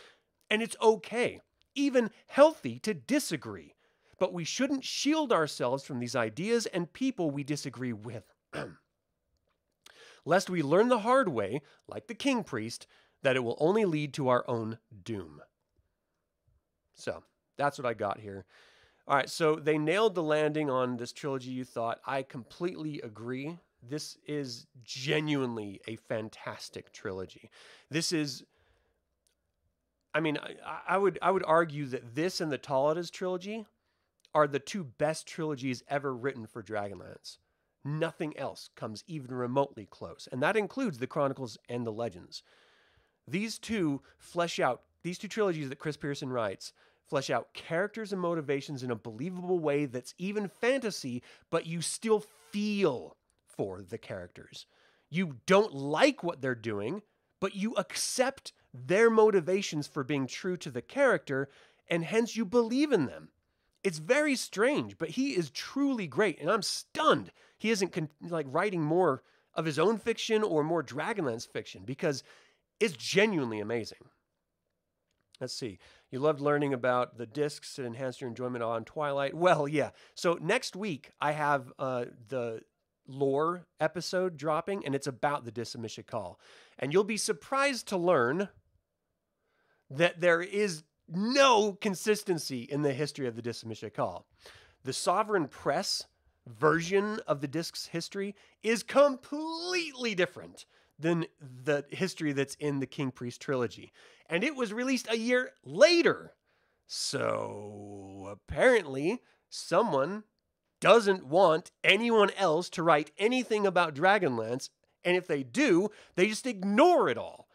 And 0.49 0.62
it's 0.62 0.76
okay, 0.80 1.40
even 1.75 2.11
healthy, 2.28 2.78
to 2.80 2.94
disagree. 2.94 3.75
But 4.18 4.32
we 4.32 4.44
shouldn't 4.44 4.85
shield 4.85 5.32
ourselves 5.32 5.85
from 5.85 5.99
these 5.99 6.14
ideas 6.14 6.66
and 6.66 6.92
people 6.92 7.30
we 7.30 7.42
disagree 7.42 7.92
with. 7.92 8.25
Lest 10.25 10.50
we 10.50 10.62
learn 10.62 10.88
the 10.88 11.00
hard 11.00 11.28
way, 11.28 11.62
like 11.88 12.06
the 12.06 12.14
king 12.14 12.44
priest, 12.44 12.87
that 13.23 13.37
it 13.37 13.44
will 13.44 13.56
only 13.59 13.85
lead 13.85 14.14
to 14.14 14.28
our 14.28 14.44
own 14.49 14.78
doom. 15.04 15.40
So, 16.94 17.25
That's 17.56 17.78
what 17.78 17.87
I 17.87 17.94
got 17.94 18.20
here. 18.20 18.44
All 19.09 19.16
right, 19.16 19.28
so 19.28 19.56
they 19.56 19.78
nailed 19.78 20.14
the 20.14 20.23
landing 20.23 20.70
on 20.70 20.97
this 20.97 21.12
trilogy 21.12 21.50
you 21.50 21.64
thought. 21.64 22.00
I 22.06 22.23
completely 22.23 23.00
agree. 23.00 23.59
This 23.82 24.18
is 24.26 24.66
genuinely 24.82 25.80
a 25.87 25.96
fantastic 25.96 26.92
trilogy. 26.92 27.50
This 27.90 28.12
is 28.12 28.44
I 30.12 30.20
mean, 30.20 30.38
I, 30.38 30.94
I 30.94 30.99
would 30.99 31.18
I 31.22 31.30
would 31.30 31.44
argue 31.44 31.87
that 31.87 32.14
this 32.14 32.40
and 32.40 32.50
the 32.50 32.58
Taladas 32.58 33.10
trilogy 33.10 33.66
are 34.34 34.46
the 34.46 34.58
two 34.58 34.84
best 34.84 35.26
trilogies 35.26 35.82
ever 35.88 36.14
written 36.14 36.46
for 36.46 36.62
Dragonlance. 36.62 37.38
Nothing 37.84 38.37
else 38.37 38.68
comes 38.76 39.04
even 39.06 39.34
remotely 39.34 39.87
close, 39.87 40.28
and 40.30 40.42
that 40.42 40.56
includes 40.56 40.99
the 40.99 41.06
Chronicles 41.06 41.56
and 41.68 41.87
the 41.87 41.92
Legends. 41.92 42.42
These 43.26 43.58
two 43.58 44.02
flesh 44.18 44.60
out 44.60 44.82
these 45.02 45.18
two 45.18 45.28
trilogies 45.28 45.68
that 45.68 45.78
Chris 45.78 45.96
Pierson 45.96 46.30
writes 46.30 46.72
flesh 47.06 47.30
out 47.30 47.52
characters 47.54 48.12
and 48.12 48.20
motivations 48.20 48.84
in 48.84 48.90
a 48.90 48.96
believable 48.96 49.58
way 49.58 49.84
that's 49.84 50.14
even 50.16 50.46
fantasy, 50.46 51.22
but 51.50 51.66
you 51.66 51.80
still 51.80 52.20
feel 52.52 53.16
for 53.60 53.82
the 53.82 53.98
characters. 53.98 54.64
You 55.10 55.36
don't 55.44 55.74
like 55.74 56.24
what 56.24 56.40
they're 56.40 56.54
doing, 56.54 57.02
but 57.40 57.54
you 57.54 57.74
accept 57.74 58.54
their 58.72 59.10
motivations 59.10 59.86
for 59.86 60.02
being 60.02 60.26
true 60.26 60.56
to 60.56 60.70
the 60.70 60.80
character, 60.80 61.50
and 61.86 62.02
hence 62.02 62.36
you 62.36 62.46
believe 62.46 62.90
in 62.90 63.04
them. 63.04 63.28
It's 63.84 63.98
very 63.98 64.34
strange, 64.34 64.96
but 64.96 65.10
he 65.10 65.32
is 65.36 65.50
truly 65.50 66.06
great, 66.06 66.40
and 66.40 66.50
I'm 66.50 66.62
stunned 66.62 67.32
he 67.58 67.70
isn't 67.70 67.92
con- 67.92 68.08
like 68.22 68.46
writing 68.48 68.82
more 68.82 69.22
of 69.52 69.66
his 69.66 69.78
own 69.78 69.98
fiction 69.98 70.42
or 70.42 70.64
more 70.64 70.82
Dragonlance 70.82 71.46
fiction 71.46 71.82
because 71.84 72.24
it's 72.80 72.96
genuinely 72.96 73.60
amazing. 73.60 73.98
Let's 75.38 75.52
see. 75.52 75.78
You 76.10 76.20
loved 76.20 76.40
learning 76.40 76.72
about 76.72 77.18
the 77.18 77.26
discs 77.26 77.76
that 77.76 77.84
enhanced 77.84 78.22
your 78.22 78.28
enjoyment 78.28 78.64
on 78.64 78.84
Twilight. 78.84 79.34
Well, 79.34 79.68
yeah. 79.68 79.90
So 80.14 80.38
next 80.40 80.74
week 80.74 81.10
I 81.20 81.32
have 81.32 81.70
uh, 81.78 82.06
the 82.28 82.62
lore 83.10 83.66
episode 83.80 84.36
dropping, 84.36 84.84
and 84.86 84.94
it's 84.94 85.06
about 85.06 85.44
the 85.44 85.50
Disc 85.50 85.76
call. 86.06 86.38
And 86.78 86.92
you'll 86.92 87.04
be 87.04 87.16
surprised 87.16 87.88
to 87.88 87.96
learn 87.96 88.48
that 89.90 90.20
there 90.20 90.40
is 90.40 90.84
no 91.08 91.72
consistency 91.72 92.62
in 92.62 92.82
the 92.82 92.92
history 92.92 93.26
of 93.26 93.36
the 93.36 93.42
Disc 93.42 93.66
call. 93.94 94.26
The 94.84 94.92
Sovereign 94.92 95.48
Press 95.48 96.06
version 96.46 97.20
of 97.26 97.40
the 97.40 97.48
disc's 97.48 97.86
history 97.86 98.34
is 98.62 98.82
completely 98.82 100.14
different 100.14 100.66
than 100.98 101.26
the 101.40 101.84
history 101.90 102.32
that's 102.32 102.54
in 102.56 102.80
the 102.80 102.86
King 102.86 103.10
Priest 103.10 103.40
trilogy. 103.40 103.92
And 104.28 104.44
it 104.44 104.54
was 104.54 104.72
released 104.72 105.08
a 105.10 105.16
year 105.16 105.52
later. 105.64 106.32
So 106.86 108.28
apparently, 108.30 109.22
someone 109.48 110.24
doesn't 110.80 111.26
want 111.26 111.70
anyone 111.84 112.30
else 112.37 112.68
to 112.70 112.82
write 112.82 113.10
anything 113.18 113.66
about 113.66 113.94
Dragonlance. 113.94 114.70
And 115.04 115.16
if 115.16 115.26
they 115.26 115.42
do, 115.42 115.90
they 116.16 116.26
just 116.26 116.46
ignore 116.46 117.08
it 117.08 117.16
all. 117.16 117.49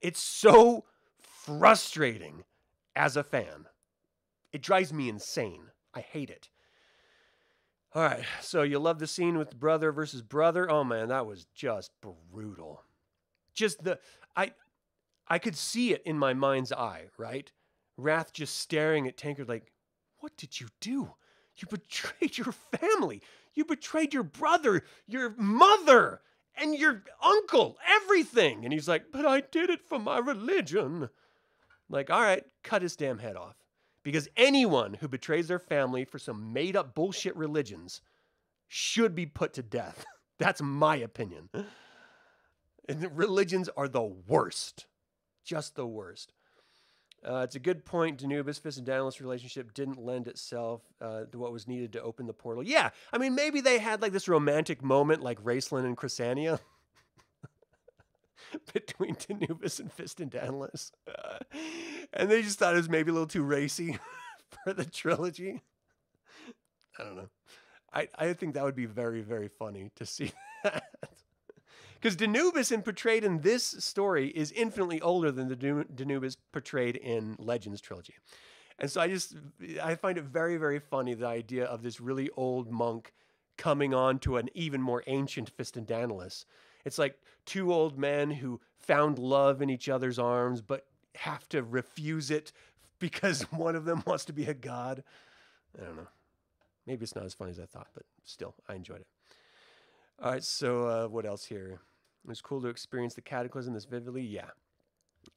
It's 0.00 0.22
so 0.22 0.84
frustrating 1.20 2.44
as 2.96 3.16
a 3.16 3.22
fan. 3.22 3.66
It 4.52 4.62
drives 4.62 4.92
me 4.92 5.08
insane. 5.08 5.70
I 5.94 6.00
hate 6.00 6.30
it. 6.30 6.48
All 7.94 8.02
right, 8.02 8.24
so 8.40 8.62
you 8.62 8.78
love 8.78 8.98
the 8.98 9.06
scene 9.06 9.36
with 9.36 9.58
brother 9.58 9.92
versus 9.92 10.22
brother. 10.22 10.70
Oh 10.70 10.82
man, 10.82 11.08
that 11.08 11.26
was 11.26 11.46
just 11.54 11.92
brutal. 12.00 12.84
Just 13.54 13.84
the 13.84 13.98
I 14.34 14.52
I 15.28 15.38
could 15.38 15.56
see 15.56 15.92
it 15.92 16.02
in 16.06 16.18
my 16.18 16.32
mind's 16.32 16.72
eye, 16.72 17.08
right? 17.18 17.52
Wrath 17.98 18.32
just 18.32 18.58
staring 18.58 19.06
at 19.06 19.18
Tancred 19.18 19.46
like, 19.48 19.72
"What 20.20 20.38
did 20.38 20.58
you 20.58 20.68
do? 20.80 21.14
You 21.62 21.68
betrayed 21.68 22.36
your 22.36 22.52
family. 22.52 23.22
You 23.54 23.64
betrayed 23.64 24.12
your 24.12 24.24
brother, 24.24 24.82
your 25.06 25.30
mother, 25.36 26.20
and 26.54 26.74
your 26.74 27.04
uncle, 27.22 27.78
everything." 27.86 28.64
And 28.64 28.72
he's 28.72 28.88
like, 28.88 29.12
"But 29.12 29.24
I 29.24 29.40
did 29.40 29.70
it 29.70 29.88
for 29.88 29.98
my 29.98 30.18
religion." 30.18 31.08
Like, 31.88 32.10
all 32.10 32.22
right, 32.22 32.44
cut 32.62 32.82
his 32.82 32.96
damn 32.96 33.18
head 33.18 33.36
off. 33.36 33.56
Because 34.02 34.28
anyone 34.36 34.94
who 34.94 35.06
betrays 35.06 35.46
their 35.46 35.58
family 35.58 36.04
for 36.04 36.18
some 36.18 36.52
made 36.52 36.74
up 36.74 36.94
bullshit 36.94 37.36
religions 37.36 38.00
should 38.66 39.14
be 39.14 39.26
put 39.26 39.52
to 39.54 39.62
death. 39.62 40.04
That's 40.38 40.62
my 40.62 40.96
opinion. 40.96 41.50
And 42.88 43.16
religions 43.16 43.68
are 43.76 43.86
the 43.86 44.02
worst. 44.02 44.86
Just 45.44 45.76
the 45.76 45.86
worst. 45.86 46.32
Uh, 47.26 47.42
it's 47.44 47.54
a 47.54 47.60
good 47.60 47.84
point. 47.84 48.22
Denubis, 48.22 48.60
Fist, 48.60 48.78
and 48.78 48.86
Daedalus 48.86 49.20
relationship 49.20 49.74
didn't 49.74 49.98
lend 49.98 50.26
itself 50.26 50.82
uh, 51.00 51.24
to 51.30 51.38
what 51.38 51.52
was 51.52 51.68
needed 51.68 51.92
to 51.92 52.02
open 52.02 52.26
the 52.26 52.32
portal. 52.32 52.64
Yeah, 52.64 52.90
I 53.12 53.18
mean, 53.18 53.34
maybe 53.34 53.60
they 53.60 53.78
had 53.78 54.02
like 54.02 54.12
this 54.12 54.28
romantic 54.28 54.82
moment 54.82 55.22
like 55.22 55.42
Raistlin 55.42 55.84
and 55.84 55.96
Crysania. 55.96 56.58
between 58.72 59.14
Denubis 59.14 59.80
and 59.80 59.94
Fistandantilus. 59.94 60.92
Uh, 61.08 61.38
and 62.12 62.30
they 62.30 62.42
just 62.42 62.58
thought 62.58 62.74
it 62.74 62.78
was 62.78 62.88
maybe 62.88 63.10
a 63.10 63.14
little 63.14 63.26
too 63.26 63.42
racy 63.42 63.98
for 64.64 64.72
the 64.72 64.84
trilogy. 64.84 65.62
I 66.98 67.04
don't 67.04 67.16
know. 67.16 67.28
I, 67.92 68.08
I 68.18 68.32
think 68.32 68.54
that 68.54 68.64
would 68.64 68.74
be 68.74 68.86
very, 68.86 69.20
very 69.20 69.48
funny 69.48 69.90
to 69.96 70.06
see. 70.06 70.32
Because 72.02 72.16
Denubis 72.16 72.72
in 72.72 72.82
portrayed 72.82 73.22
in 73.22 73.42
this 73.42 73.62
story 73.62 74.28
is 74.30 74.50
infinitely 74.50 75.00
older 75.00 75.30
than 75.30 75.48
the 75.48 75.56
Denubis 75.56 76.36
portrayed 76.50 76.96
in 76.96 77.36
Legends 77.38 77.80
trilogy. 77.80 78.16
And 78.78 78.90
so 78.90 79.00
I 79.00 79.06
just 79.06 79.36
I 79.80 79.94
find 79.94 80.18
it 80.18 80.24
very, 80.24 80.56
very 80.56 80.80
funny 80.80 81.14
the 81.14 81.26
idea 81.26 81.64
of 81.64 81.82
this 81.82 82.00
really 82.00 82.28
old 82.36 82.70
monk 82.70 83.12
coming 83.56 83.94
on 83.94 84.18
to 84.18 84.36
an 84.36 84.48
even 84.54 84.82
more 84.82 85.04
ancient 85.06 85.56
Fistandantilus 85.56 86.44
it's 86.84 86.98
like 86.98 87.18
two 87.46 87.72
old 87.72 87.98
men 87.98 88.30
who 88.30 88.60
found 88.76 89.18
love 89.18 89.62
in 89.62 89.70
each 89.70 89.88
other's 89.88 90.18
arms, 90.18 90.60
but 90.60 90.86
have 91.16 91.48
to 91.50 91.62
refuse 91.62 92.30
it 92.30 92.52
because 92.98 93.42
one 93.52 93.76
of 93.76 93.84
them 93.84 94.02
wants 94.06 94.24
to 94.26 94.32
be 94.32 94.44
a 94.46 94.54
god. 94.54 95.02
I 95.80 95.84
don't 95.84 95.96
know. 95.96 96.08
Maybe 96.86 97.04
it's 97.04 97.14
not 97.14 97.24
as 97.24 97.34
funny 97.34 97.52
as 97.52 97.60
I 97.60 97.66
thought, 97.66 97.88
but 97.94 98.02
still, 98.24 98.54
I 98.68 98.74
enjoyed 98.74 99.00
it. 99.00 99.06
All 100.20 100.32
right, 100.32 100.42
so 100.42 100.86
uh, 100.86 101.06
what 101.06 101.24
else 101.24 101.44
here? 101.44 101.80
It 102.24 102.28
was 102.28 102.40
cool 102.40 102.62
to 102.62 102.68
experience 102.68 103.14
the 103.14 103.20
cataclysm 103.20 103.74
this 103.74 103.84
vividly, 103.84 104.22
yeah, 104.22 104.50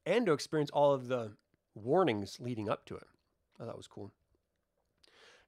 and 0.04 0.26
to 0.26 0.32
experience 0.32 0.70
all 0.70 0.92
of 0.92 1.08
the 1.08 1.32
warnings 1.74 2.38
leading 2.40 2.68
up 2.68 2.84
to 2.86 2.96
it. 2.96 3.06
I 3.60 3.64
thought 3.64 3.76
was 3.76 3.88
cool. 3.88 4.12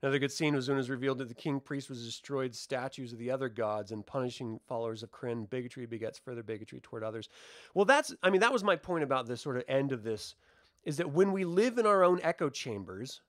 Another 0.02 0.20
good 0.20 0.30
scene 0.30 0.54
was 0.54 0.68
when 0.68 0.76
it 0.76 0.78
was 0.78 0.90
revealed 0.90 1.18
that 1.18 1.28
the 1.28 1.34
king 1.34 1.58
priest 1.58 1.88
was 1.88 2.04
destroyed 2.04 2.54
statues 2.54 3.12
of 3.12 3.18
the 3.18 3.32
other 3.32 3.48
gods 3.48 3.90
and 3.90 4.06
punishing 4.06 4.60
followers 4.68 5.02
of 5.02 5.10
Krynn. 5.10 5.50
Bigotry 5.50 5.86
begets 5.86 6.18
further 6.18 6.44
bigotry 6.44 6.80
toward 6.80 7.02
others. 7.02 7.28
Well, 7.74 7.84
that's, 7.84 8.14
I 8.22 8.30
mean, 8.30 8.40
that 8.40 8.52
was 8.52 8.62
my 8.62 8.76
point 8.76 9.02
about 9.02 9.26
this 9.26 9.40
sort 9.40 9.56
of 9.56 9.64
end 9.66 9.90
of 9.90 10.04
this 10.04 10.36
is 10.84 10.98
that 10.98 11.10
when 11.10 11.32
we 11.32 11.44
live 11.44 11.78
in 11.78 11.86
our 11.86 12.04
own 12.04 12.20
echo 12.22 12.48
chambers, 12.48 13.22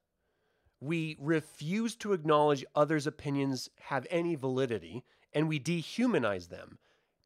we 0.79 1.17
refuse 1.19 1.95
to 1.97 2.13
acknowledge 2.13 2.63
others' 2.75 3.07
opinions 3.07 3.69
have 3.79 4.05
any 4.11 4.35
validity 4.35 5.03
and 5.33 5.47
we 5.47 5.59
dehumanize 5.59 6.49
them. 6.49 6.77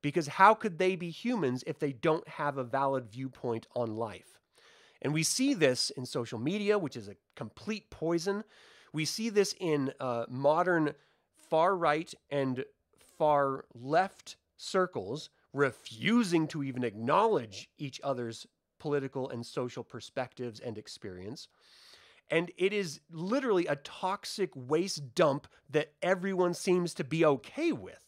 Because 0.04 0.28
how 0.28 0.54
could 0.54 0.78
they 0.78 0.96
be 0.96 1.10
humans 1.10 1.64
if 1.66 1.80
they 1.80 1.94
don't 1.94 2.28
have 2.28 2.58
a 2.58 2.64
valid 2.64 3.10
viewpoint 3.10 3.66
on 3.76 3.96
life? 3.96 4.38
And 5.02 5.14
we 5.14 5.24
see 5.24 5.56
this 5.56 5.90
in 5.90 6.06
social 6.06 6.38
media, 6.38 6.78
which 6.78 6.96
is 6.96 7.08
a 7.08 7.16
complete 7.36 7.90
poison. 7.90 8.44
We 8.92 9.06
see 9.06 9.30
this 9.30 9.56
in 9.60 9.94
uh, 10.00 10.26
modern 10.30 10.94
far 11.50 11.76
right 11.76 12.14
and 12.30 12.64
far 13.18 13.66
left 13.74 14.36
circles 14.58 15.30
refusing 15.54 16.48
to 16.48 16.64
even 16.64 16.84
acknowledge 16.84 17.70
each 17.78 18.02
other's 18.04 18.46
political 18.80 19.30
and 19.30 19.46
social 19.46 19.84
perspectives 19.84 20.60
and 20.60 20.78
experience. 20.78 21.48
And 22.30 22.52
it 22.58 22.74
is 22.74 23.00
literally 23.10 23.68
a 23.68 23.78
toxic 23.78 24.52
waste 24.54 25.16
dump 25.16 25.48
that 25.70 25.94
everyone 26.02 26.54
seems 26.54 26.94
to 26.96 27.04
be 27.06 27.24
okay 27.24 27.72
with. 27.72 28.03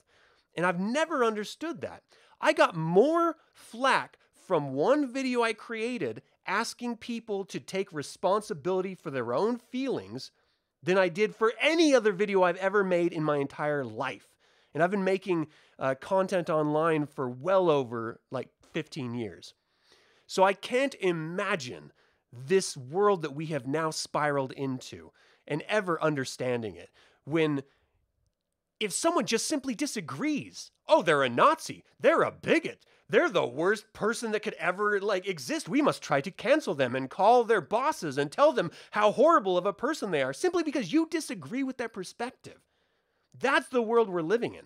And 0.55 0.65
I've 0.65 0.79
never 0.79 1.23
understood 1.23 1.81
that. 1.81 2.03
I 2.39 2.53
got 2.53 2.75
more 2.75 3.37
flack 3.53 4.17
from 4.47 4.73
one 4.73 5.11
video 5.11 5.41
I 5.41 5.53
created 5.53 6.21
asking 6.45 6.97
people 6.97 7.45
to 7.45 7.59
take 7.59 7.91
responsibility 7.91 8.93
for 8.95 9.09
their 9.09 9.33
own 9.33 9.57
feelings 9.57 10.31
than 10.83 10.97
I 10.97 11.09
did 11.09 11.35
for 11.35 11.53
any 11.59 11.95
other 11.95 12.11
video 12.11 12.43
I've 12.43 12.57
ever 12.57 12.83
made 12.83 13.11
in 13.11 13.23
my 13.23 13.37
entire 13.37 13.83
life. 13.83 14.27
And 14.73 14.83
I've 14.83 14.91
been 14.91 15.03
making 15.03 15.47
uh, 15.79 15.95
content 15.95 16.49
online 16.49 17.07
for 17.07 17.29
well 17.29 17.69
over 17.69 18.19
like 18.29 18.49
15 18.73 19.15
years. 19.15 19.53
So 20.27 20.43
I 20.43 20.53
can't 20.53 20.95
imagine 20.99 21.91
this 22.31 22.75
world 22.75 23.21
that 23.21 23.33
we 23.33 23.47
have 23.47 23.67
now 23.67 23.89
spiraled 23.89 24.51
into 24.51 25.11
and 25.47 25.63
ever 25.67 26.01
understanding 26.03 26.75
it 26.75 26.89
when 27.23 27.63
if 28.79 28.91
someone 28.91 29.25
just 29.25 29.47
simply 29.47 29.75
disagrees, 29.75 30.71
oh, 30.87 31.01
they're 31.01 31.23
a 31.23 31.29
Nazi, 31.29 31.83
they're 31.99 32.23
a 32.23 32.31
bigot, 32.31 32.85
they're 33.07 33.29
the 33.29 33.45
worst 33.45 33.93
person 33.93 34.31
that 34.31 34.41
could 34.41 34.55
ever 34.55 34.99
like 34.99 35.27
exist. 35.27 35.69
We 35.69 35.81
must 35.81 36.01
try 36.01 36.21
to 36.21 36.31
cancel 36.31 36.73
them 36.73 36.95
and 36.95 37.09
call 37.09 37.43
their 37.43 37.61
bosses 37.61 38.17
and 38.17 38.31
tell 38.31 38.51
them 38.51 38.71
how 38.91 39.11
horrible 39.11 39.57
of 39.57 39.65
a 39.65 39.73
person 39.73 40.11
they 40.11 40.23
are 40.23 40.33
simply 40.33 40.63
because 40.63 40.91
you 40.91 41.07
disagree 41.09 41.63
with 41.63 41.77
their 41.77 41.89
perspective. 41.89 42.59
That's 43.37 43.67
the 43.69 43.81
world 43.81 44.09
we're 44.09 44.21
living 44.21 44.55
in. 44.55 44.65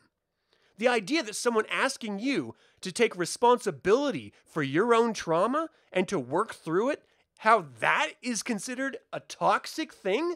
The 0.77 0.87
idea 0.87 1.21
that 1.23 1.35
someone 1.35 1.65
asking 1.69 2.19
you 2.19 2.55
to 2.81 2.91
take 2.93 3.17
responsibility 3.17 4.33
for 4.45 4.63
your 4.63 4.95
own 4.95 5.13
trauma 5.13 5.67
and 5.91 6.07
to 6.07 6.17
work 6.17 6.53
through 6.53 6.91
it, 6.91 7.03
how 7.39 7.65
that 7.79 8.11
is 8.21 8.43
considered 8.43 8.97
a 9.11 9.19
toxic 9.19 9.93
thing, 9.93 10.35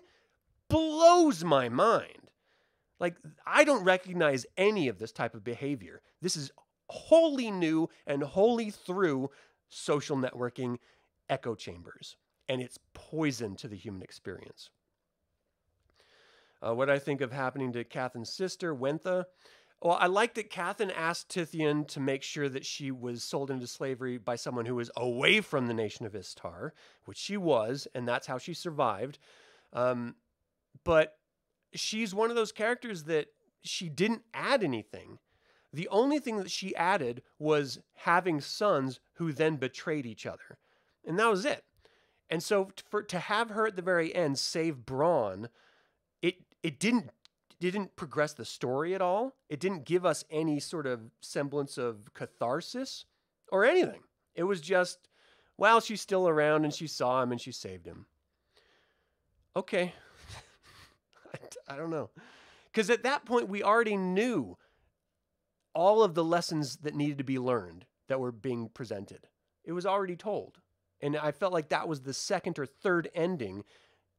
blows 0.68 1.46
my 1.46 1.70
mind. 1.70 2.23
Like, 3.04 3.18
I 3.46 3.66
don't 3.66 3.84
recognize 3.84 4.46
any 4.56 4.88
of 4.88 4.98
this 4.98 5.12
type 5.12 5.36
of 5.36 5.44
behavior. 5.44 6.02
This 6.22 6.38
is 6.38 6.52
wholly 6.88 7.52
new 7.52 7.90
and 8.08 8.24
wholly 8.24 8.70
through 8.70 9.30
social 9.68 10.16
networking 10.16 10.78
echo 11.30 11.54
chambers. 11.54 12.16
And 12.48 12.62
it's 12.62 12.80
poison 12.94 13.58
to 13.58 13.68
the 13.68 13.76
human 13.76 14.04
experience. 14.04 14.70
Uh, 16.66 16.74
what 16.74 16.90
I 16.90 16.98
think 16.98 17.20
of 17.20 17.34
happening 17.34 17.74
to 17.74 17.84
Cathan's 17.84 18.32
sister, 18.32 18.74
Wentha, 18.74 19.26
well, 19.82 19.98
I 20.00 20.08
like 20.08 20.36
that 20.36 20.50
Cathan 20.50 20.90
asked 20.96 21.28
Tithian 21.28 21.86
to 21.90 22.00
make 22.00 22.24
sure 22.24 22.48
that 22.48 22.66
she 22.66 22.90
was 22.90 23.22
sold 23.22 23.52
into 23.52 23.68
slavery 23.68 24.18
by 24.18 24.38
someone 24.38 24.66
who 24.66 24.76
was 24.76 24.90
away 24.96 25.42
from 25.42 25.68
the 25.68 25.74
nation 25.74 26.06
of 26.06 26.16
Istar, 26.16 26.74
which 27.04 27.18
she 27.18 27.36
was, 27.36 27.86
and 27.94 28.08
that's 28.08 28.28
how 28.28 28.38
she 28.38 28.54
survived. 28.54 29.20
Um, 29.74 30.16
but 30.86 31.18
she's 31.74 32.14
one 32.14 32.30
of 32.30 32.36
those 32.36 32.52
characters 32.52 33.04
that 33.04 33.28
she 33.62 33.90
didn't 33.90 34.24
add 34.34 34.64
anything. 34.64 35.20
The 35.72 35.88
only 35.88 36.20
thing 36.20 36.38
that 36.38 36.52
she 36.52 36.76
added 36.76 37.24
was 37.40 37.80
having 37.96 38.42
sons 38.42 39.00
who 39.14 39.32
then 39.32 39.56
betrayed 39.56 40.06
each 40.06 40.26
other. 40.26 40.58
And 41.06 41.18
that 41.20 41.30
was 41.30 41.46
it. 41.46 41.64
And 42.30 42.42
so 42.42 42.70
for 42.90 43.04
to 43.04 43.20
have 43.20 43.50
her 43.50 43.68
at 43.68 43.76
the 43.76 43.82
very 43.82 44.14
end 44.14 44.40
save 44.40 44.78
Bronn, 44.86 45.50
it 46.22 46.36
it 46.62 46.80
didn't 46.80 47.10
didn't 47.60 47.96
progress 47.96 48.34
the 48.34 48.46
story 48.46 48.94
at 48.94 49.02
all. 49.02 49.36
It 49.50 49.60
didn't 49.60 49.86
give 49.86 50.06
us 50.06 50.26
any 50.30 50.60
sort 50.60 50.86
of 50.86 51.00
semblance 51.22 51.78
of 51.78 52.14
catharsis 52.14 53.06
or 53.52 53.64
anything. 53.66 54.02
It 54.36 54.44
was 54.44 54.60
just, 54.60 55.08
well, 55.58 55.80
she's 55.80 56.02
still 56.02 56.28
around 56.28 56.66
and 56.66 56.74
she 56.74 56.88
saw 56.88 57.22
him 57.22 57.32
and 57.32 57.40
she 57.40 57.52
saved 57.52 57.86
him. 57.86 58.06
Okay. 59.56 59.94
I, 61.68 61.76
don't 61.76 61.90
know. 61.90 62.10
Because 62.72 62.90
at 62.90 63.04
that 63.04 63.26
point, 63.26 63.50
we 63.50 63.64
already 63.64 63.98
knew 63.98 64.58
all 65.74 66.04
of 66.04 66.14
the 66.14 66.24
lessons 66.24 66.78
that 66.78 66.96
needed 66.96 67.18
to 67.18 67.24
be 67.24 67.40
learned 67.40 67.86
that 68.08 68.20
were 68.20 68.32
being 68.32 68.70
presented. 68.70 69.28
It 69.64 69.74
was 69.74 69.86
already 69.86 70.16
told. 70.16 70.60
And 71.02 71.18
I 71.18 71.32
felt 71.32 71.54
like 71.54 71.70
that 71.70 71.88
was 71.88 72.02
the 72.02 72.14
second 72.14 72.60
or 72.60 72.66
third 72.66 73.10
ending 73.14 73.64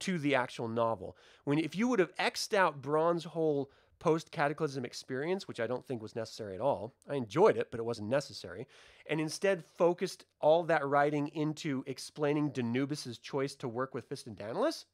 to 0.00 0.18
the 0.18 0.34
actual 0.34 0.68
novel. 0.68 1.16
When 1.44 1.58
if 1.58 1.76
you 1.76 1.88
would 1.88 2.00
have 2.00 2.14
xed 2.16 2.54
out 2.54 2.82
Bronn's 2.82 3.24
whole 3.24 3.70
post 4.04 4.30
cataclysm 4.30 4.84
experience, 4.84 5.48
which 5.48 5.60
I 5.60 5.66
don't 5.66 5.86
think 5.86 6.02
was 6.02 6.14
necessary 6.14 6.54
at 6.54 6.60
all. 6.60 6.94
I 7.08 7.14
enjoyed 7.14 7.56
it, 7.56 7.70
but 7.70 7.80
it 7.80 7.84
wasn't 7.84 8.10
necessary. 8.10 8.66
And 9.08 9.18
instead 9.18 9.64
focused 9.78 10.26
all 10.40 10.62
that 10.64 10.86
writing 10.86 11.28
into 11.28 11.82
explaining 11.86 12.50
Denubis's 12.50 13.16
choice 13.16 13.54
to 13.56 13.68
work 13.68 13.94
with 13.94 14.08
Fistandantilus. 14.08 14.84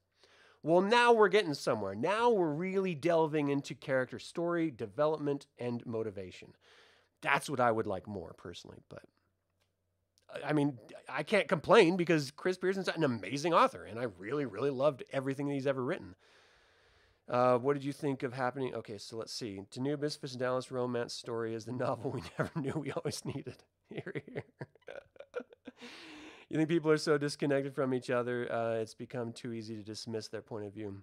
Well, 0.63 0.81
now 0.81 1.11
we're 1.13 1.29
getting 1.29 1.53
somewhere. 1.53 1.95
Now 1.95 2.29
we're 2.29 2.53
really 2.53 2.93
delving 2.93 3.49
into 3.49 3.73
character 3.73 4.19
story, 4.19 4.69
development, 4.69 5.47
and 5.57 5.83
motivation. 5.85 6.53
That's 7.21 7.49
what 7.49 7.59
I 7.59 7.71
would 7.71 7.87
like 7.87 8.07
more 8.07 8.33
personally, 8.37 8.79
but 8.89 9.03
I 10.45 10.53
mean, 10.53 10.77
I 11.09 11.23
can't 11.23 11.47
complain 11.47 11.97
because 11.97 12.31
Chris 12.31 12.57
Pierson's 12.57 12.87
an 12.87 13.03
amazing 13.03 13.53
author, 13.53 13.83
and 13.83 13.99
I 13.99 14.03
really, 14.17 14.45
really 14.45 14.69
loved 14.69 15.03
everything 15.11 15.47
that 15.47 15.53
he's 15.53 15.67
ever 15.67 15.83
written. 15.83 16.15
Uh, 17.27 17.57
what 17.57 17.73
did 17.73 17.83
you 17.83 17.93
think 17.93 18.23
of 18.23 18.33
happening? 18.33 18.73
Okay, 18.75 18.97
so 18.97 19.17
let's 19.17 19.33
see. 19.33 19.61
Denubis 19.73 20.37
Dallas 20.37 20.71
romance 20.71 21.13
story 21.13 21.53
is 21.53 21.65
the 21.65 21.71
novel 21.71 22.11
we 22.11 22.21
never 22.37 22.51
knew 22.55 22.73
we 22.75 22.91
always 22.91 23.23
needed. 23.25 23.55
Here, 23.89 24.23
here. 24.25 24.43
You 26.51 26.57
think 26.57 26.67
people 26.67 26.91
are 26.91 26.97
so 26.97 27.17
disconnected 27.17 27.73
from 27.73 27.93
each 27.93 28.09
other, 28.09 28.51
uh, 28.51 28.73
it's 28.73 28.93
become 28.93 29.31
too 29.31 29.53
easy 29.53 29.73
to 29.77 29.83
dismiss 29.83 30.27
their 30.27 30.41
point 30.41 30.65
of 30.65 30.73
view. 30.73 31.01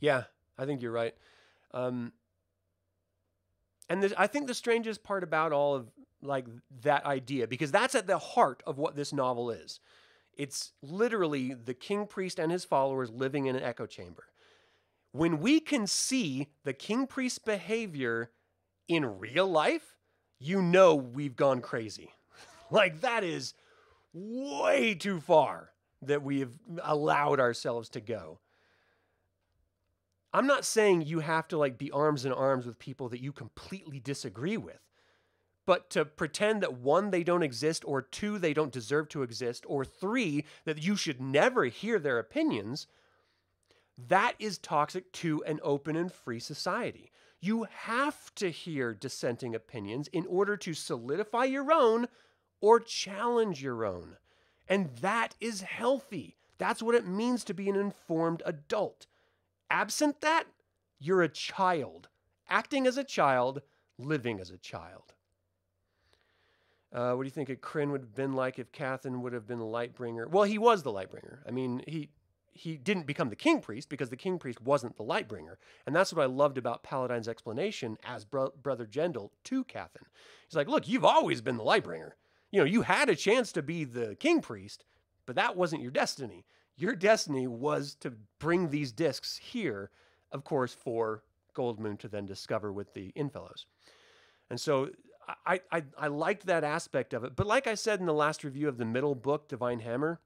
Yeah, 0.00 0.24
I 0.58 0.66
think 0.66 0.82
you're 0.82 0.92
right. 0.92 1.14
Um, 1.72 2.12
and 3.88 4.12
I 4.18 4.26
think 4.26 4.48
the 4.48 4.54
strangest 4.54 5.02
part 5.02 5.24
about 5.24 5.52
all 5.52 5.74
of 5.74 5.86
like 6.20 6.44
that 6.82 7.06
idea 7.06 7.48
because 7.48 7.72
that's 7.72 7.94
at 7.94 8.06
the 8.06 8.18
heart 8.18 8.62
of 8.66 8.76
what 8.76 8.96
this 8.96 9.14
novel 9.14 9.50
is. 9.50 9.80
It's 10.36 10.72
literally 10.82 11.54
the 11.54 11.72
king 11.72 12.06
priest 12.06 12.38
and 12.38 12.52
his 12.52 12.66
followers 12.66 13.10
living 13.10 13.46
in 13.46 13.56
an 13.56 13.62
echo 13.62 13.86
chamber. 13.86 14.24
When 15.12 15.40
we 15.40 15.60
can 15.60 15.86
see 15.86 16.48
the 16.64 16.74
king 16.74 17.06
priest 17.06 17.46
behavior 17.46 18.30
in 18.88 19.18
real 19.18 19.48
life, 19.48 19.96
you 20.38 20.60
know 20.60 20.94
we've 20.94 21.34
gone 21.34 21.62
crazy. 21.62 22.10
like 22.70 23.00
that 23.00 23.24
is 23.24 23.54
way 24.12 24.94
too 24.94 25.20
far 25.20 25.70
that 26.02 26.22
we 26.22 26.40
have 26.40 26.58
allowed 26.82 27.40
ourselves 27.40 27.88
to 27.90 28.00
go. 28.00 28.40
I'm 30.32 30.46
not 30.46 30.64
saying 30.64 31.02
you 31.02 31.20
have 31.20 31.48
to 31.48 31.58
like 31.58 31.76
be 31.76 31.90
arms 31.90 32.24
in 32.24 32.32
arms 32.32 32.64
with 32.64 32.78
people 32.78 33.08
that 33.08 33.20
you 33.20 33.32
completely 33.32 34.00
disagree 34.00 34.56
with. 34.56 34.80
But 35.66 35.90
to 35.90 36.04
pretend 36.04 36.62
that 36.62 36.78
one, 36.78 37.10
they 37.10 37.22
don't 37.22 37.42
exist, 37.42 37.84
or 37.86 38.02
two, 38.02 38.38
they 38.38 38.54
don't 38.54 38.72
deserve 38.72 39.08
to 39.10 39.22
exist, 39.22 39.64
or 39.68 39.84
three, 39.84 40.44
that 40.64 40.82
you 40.82 40.96
should 40.96 41.20
never 41.20 41.64
hear 41.64 41.98
their 41.98 42.18
opinions, 42.18 42.86
that 44.08 44.34
is 44.38 44.58
toxic 44.58 45.12
to 45.12 45.44
an 45.44 45.60
open 45.62 45.94
and 45.94 46.10
free 46.10 46.40
society. 46.40 47.12
You 47.40 47.66
have 47.70 48.34
to 48.36 48.50
hear 48.50 48.94
dissenting 48.94 49.54
opinions 49.54 50.08
in 50.08 50.26
order 50.26 50.56
to 50.56 50.74
solidify 50.74 51.44
your 51.44 51.70
own 51.70 52.08
or 52.60 52.80
challenge 52.80 53.62
your 53.62 53.84
own. 53.84 54.16
And 54.68 54.90
that 54.98 55.34
is 55.40 55.62
healthy. 55.62 56.36
That's 56.58 56.82
what 56.82 56.94
it 56.94 57.06
means 57.06 57.42
to 57.44 57.54
be 57.54 57.68
an 57.68 57.76
informed 57.76 58.42
adult. 58.44 59.06
Absent 59.70 60.20
that, 60.20 60.44
you're 60.98 61.22
a 61.22 61.28
child, 61.28 62.08
acting 62.48 62.86
as 62.86 62.96
a 62.96 63.04
child, 63.04 63.62
living 63.98 64.40
as 64.40 64.50
a 64.50 64.58
child. 64.58 65.14
Uh, 66.92 67.12
what 67.12 67.22
do 67.22 67.26
you 67.26 67.32
think 67.32 67.48
a 67.48 67.56
Krynn 67.56 67.92
would 67.92 68.00
have 68.00 68.14
been 68.14 68.32
like 68.32 68.58
if 68.58 68.72
Cathan 68.72 69.22
would 69.22 69.32
have 69.32 69.46
been 69.46 69.58
the 69.58 69.64
Lightbringer? 69.64 70.28
Well, 70.28 70.44
he 70.44 70.58
was 70.58 70.82
the 70.82 70.92
Lightbringer. 70.92 71.38
I 71.46 71.50
mean, 71.50 71.82
he 71.86 72.10
he 72.52 72.76
didn't 72.76 73.06
become 73.06 73.30
the 73.30 73.36
King 73.36 73.60
Priest 73.60 73.88
because 73.88 74.10
the 74.10 74.16
King 74.16 74.38
Priest 74.38 74.60
wasn't 74.60 74.96
the 74.96 75.04
Lightbringer, 75.04 75.56
and 75.86 75.94
that's 75.94 76.12
what 76.12 76.22
I 76.22 76.26
loved 76.26 76.58
about 76.58 76.82
Paladine's 76.82 77.28
explanation 77.28 77.96
as 78.04 78.24
bro- 78.24 78.52
Brother 78.60 78.86
Jendal 78.86 79.32
to 79.44 79.64
Cathan. 79.64 80.04
He's 80.48 80.56
like, 80.56 80.68
"Look, 80.68 80.88
you've 80.88 81.04
always 81.04 81.40
been 81.40 81.56
the 81.56 81.64
Lightbringer. 81.64 82.12
You 82.50 82.60
know, 82.60 82.64
you 82.64 82.82
had 82.82 83.08
a 83.08 83.16
chance 83.16 83.52
to 83.52 83.62
be 83.62 83.84
the 83.84 84.16
King 84.16 84.40
Priest, 84.40 84.84
but 85.26 85.36
that 85.36 85.56
wasn't 85.56 85.82
your 85.82 85.90
destiny. 85.90 86.44
Your 86.76 86.94
destiny 86.94 87.46
was 87.46 87.94
to 87.96 88.12
bring 88.38 88.70
these 88.70 88.92
discs 88.92 89.36
here, 89.36 89.90
of 90.32 90.44
course, 90.44 90.74
for 90.74 91.22
Goldmoon 91.54 91.98
to 92.00 92.08
then 92.08 92.26
discover 92.26 92.72
with 92.72 92.94
the 92.94 93.12
Innfellows. 93.16 93.66
And 94.48 94.60
so 94.60 94.90
I, 95.46 95.60
I, 95.70 95.84
I 95.98 96.08
liked 96.08 96.46
that 96.46 96.64
aspect 96.64 97.12
of 97.14 97.24
it. 97.24 97.36
But 97.36 97.46
like 97.46 97.66
I 97.66 97.74
said 97.74 98.00
in 98.00 98.06
the 98.06 98.14
last 98.14 98.42
review 98.44 98.68
of 98.68 98.78
the 98.78 98.84
middle 98.84 99.14
book, 99.14 99.48
Divine 99.48 99.80
Hammer, 99.80 100.20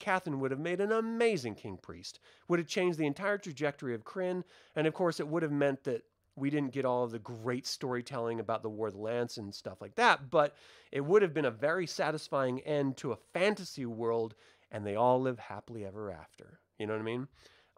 Cathan 0.00 0.38
would 0.38 0.50
have 0.50 0.60
made 0.60 0.80
an 0.80 0.92
amazing 0.92 1.54
king 1.54 1.76
priest, 1.76 2.20
would 2.48 2.58
have 2.58 2.68
changed 2.68 2.98
the 2.98 3.06
entire 3.06 3.38
trajectory 3.38 3.94
of 3.94 4.04
Krynn, 4.04 4.44
and 4.76 4.86
of 4.86 4.94
course, 4.94 5.20
it 5.20 5.28
would 5.28 5.42
have 5.42 5.52
meant 5.52 5.84
that 5.84 6.02
we 6.38 6.50
didn't 6.50 6.72
get 6.72 6.84
all 6.84 7.04
of 7.04 7.10
the 7.10 7.18
great 7.18 7.66
storytelling 7.66 8.40
about 8.40 8.62
the 8.62 8.68
War 8.68 8.88
of 8.88 8.94
the 8.94 9.00
Lance 9.00 9.36
and 9.36 9.54
stuff 9.54 9.80
like 9.80 9.94
that, 9.96 10.30
but 10.30 10.54
it 10.92 11.04
would 11.04 11.22
have 11.22 11.34
been 11.34 11.44
a 11.44 11.50
very 11.50 11.86
satisfying 11.86 12.60
end 12.60 12.96
to 12.98 13.12
a 13.12 13.18
fantasy 13.34 13.86
world, 13.86 14.34
and 14.70 14.86
they 14.86 14.96
all 14.96 15.20
live 15.20 15.38
happily 15.38 15.84
ever 15.84 16.10
after. 16.10 16.60
You 16.78 16.86
know 16.86 16.94
what 16.94 17.00
I 17.00 17.04
mean? 17.04 17.28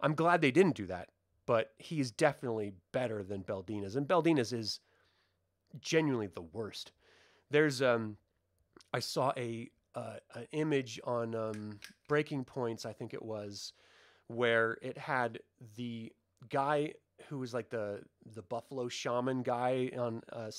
I'm 0.03 0.15
glad 0.15 0.41
they 0.41 0.51
didn't 0.51 0.77
do 0.77 0.87
that, 0.87 1.09
but 1.47 1.73
he's 1.79 2.11
definitely 2.11 2.73
better 2.93 3.23
than 3.23 3.43
Beldinas, 3.43 3.97
and 3.97 4.07
Beldinas 4.07 4.53
is 4.53 4.81
genuinely 5.81 6.29
the 6.29 6.43
worst. 6.43 6.93
There's 7.51 7.83
um, 7.83 8.17
I 8.93 9.01
saw 9.01 9.33
a 9.37 9.71
uh, 9.95 10.17
an 10.35 10.47
image 10.53 11.01
on 11.05 11.35
um, 11.35 11.81
Breaking 12.09 12.45
Points, 12.45 12.87
I 12.87 12.93
think 12.93 13.13
it 13.13 13.23
was, 13.23 13.73
where 14.29 14.79
it 14.83 14.97
had 14.97 15.41
the 15.77 16.13
guy 16.49 16.95
who 17.29 17.39
was 17.39 17.55
like 17.55 17.71
the 17.71 18.01
the 18.35 18.43
Buffalo 18.43 18.89
Shaman 18.89 19.43
guy 19.43 19.91
on 19.99 20.23
uh, 20.33 20.51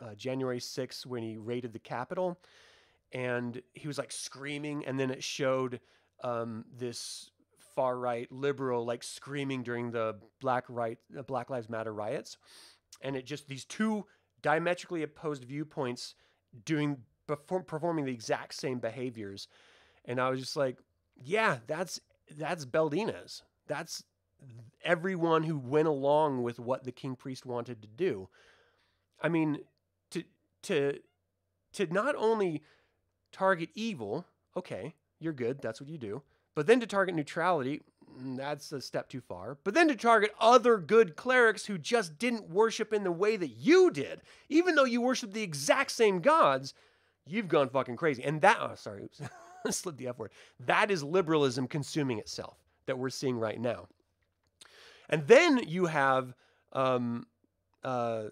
uh, 0.00 0.14
January 0.14 0.58
6th 0.58 1.06
when 1.06 1.22
he 1.22 1.36
raided 1.36 1.72
the 1.72 1.78
Capitol, 1.78 2.40
and 3.12 3.60
he 3.72 3.86
was 3.86 3.98
like 3.98 4.12
screaming, 4.12 4.84
and 4.86 4.98
then 4.98 5.10
it 5.10 5.22
showed 5.22 5.80
um, 6.22 6.64
this 6.76 7.30
far 7.74 7.98
right 7.98 8.30
liberal 8.30 8.84
like 8.84 9.02
screaming 9.02 9.62
during 9.62 9.90
the 9.90 10.16
Black 10.40 10.64
right 10.68 10.98
Black 11.26 11.50
Lives 11.50 11.68
Matter 11.68 11.92
riots, 11.92 12.36
and 13.00 13.16
it 13.16 13.26
just 13.26 13.48
these 13.48 13.64
two 13.64 14.06
diametrically 14.42 15.02
opposed 15.02 15.44
viewpoints 15.44 16.14
doing 16.64 16.98
perform, 17.26 17.64
performing 17.64 18.04
the 18.04 18.12
exact 18.12 18.54
same 18.54 18.78
behaviors. 18.78 19.48
And 20.04 20.20
I 20.20 20.28
was 20.28 20.40
just 20.40 20.56
like, 20.56 20.78
yeah, 21.16 21.58
that's 21.66 22.00
that's 22.36 22.64
Beldinas. 22.64 23.42
That's 23.66 24.04
everyone 24.84 25.44
who 25.44 25.58
went 25.58 25.88
along 25.88 26.42
with 26.42 26.58
what 26.58 26.84
the 26.84 26.92
king 26.92 27.16
priest 27.16 27.46
wanted 27.46 27.82
to 27.82 27.88
do. 27.88 28.28
I 29.22 29.28
mean, 29.28 29.58
to 30.10 30.24
to 30.62 30.98
to 31.74 31.86
not 31.86 32.14
only 32.16 32.62
target 33.32 33.70
evil, 33.74 34.26
okay, 34.56 34.94
you're 35.18 35.32
good, 35.32 35.60
that's 35.60 35.80
what 35.80 35.90
you 35.90 35.98
do. 35.98 36.22
But 36.54 36.66
then 36.66 36.78
to 36.80 36.86
target 36.86 37.14
neutrality, 37.16 37.82
mm, 38.20 38.36
that's 38.36 38.70
a 38.70 38.80
step 38.80 39.08
too 39.08 39.20
far. 39.20 39.58
But 39.64 39.74
then 39.74 39.88
to 39.88 39.96
target 39.96 40.32
other 40.40 40.78
good 40.78 41.16
clerics 41.16 41.66
who 41.66 41.78
just 41.78 42.18
didn't 42.18 42.48
worship 42.48 42.92
in 42.92 43.02
the 43.02 43.10
way 43.10 43.36
that 43.36 43.48
you 43.48 43.90
did, 43.90 44.20
even 44.48 44.74
though 44.76 44.84
you 44.84 45.00
worship 45.00 45.32
the 45.32 45.42
exact 45.42 45.90
same 45.90 46.20
gods, 46.20 46.74
you've 47.26 47.48
gone 47.48 47.68
fucking 47.68 47.96
crazy. 47.96 48.22
And 48.22 48.40
that, 48.42 48.58
oh, 48.60 48.74
sorry, 48.76 49.02
oops, 49.66 49.76
slid 49.76 49.96
the 49.96 50.08
F 50.08 50.18
word. 50.18 50.30
That 50.60 50.90
is 50.90 51.02
liberalism 51.02 51.66
consuming 51.66 52.18
itself 52.18 52.56
that 52.86 52.98
we're 52.98 53.10
seeing 53.10 53.38
right 53.38 53.60
now. 53.60 53.88
And 55.08 55.26
then 55.26 55.62
you 55.66 55.86
have, 55.86 56.34
um, 56.72 57.26
uh, 57.82 58.24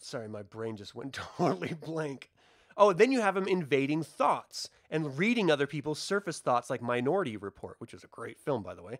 sorry, 0.00 0.28
my 0.28 0.42
brain 0.42 0.76
just 0.76 0.94
went 0.94 1.12
totally 1.38 1.74
blank. 1.74 2.30
Oh, 2.76 2.92
then 2.92 3.12
you 3.12 3.20
have 3.20 3.36
him 3.36 3.46
invading 3.46 4.02
thoughts 4.02 4.70
and 4.90 5.18
reading 5.18 5.50
other 5.50 5.66
people's 5.66 5.98
surface 5.98 6.38
thoughts, 6.38 6.70
like 6.70 6.80
Minority 6.80 7.36
Report, 7.36 7.76
which 7.78 7.92
is 7.92 8.02
a 8.02 8.08
great 8.08 8.40
film, 8.40 8.62
by 8.62 8.74
the 8.74 8.82
way. 8.82 8.98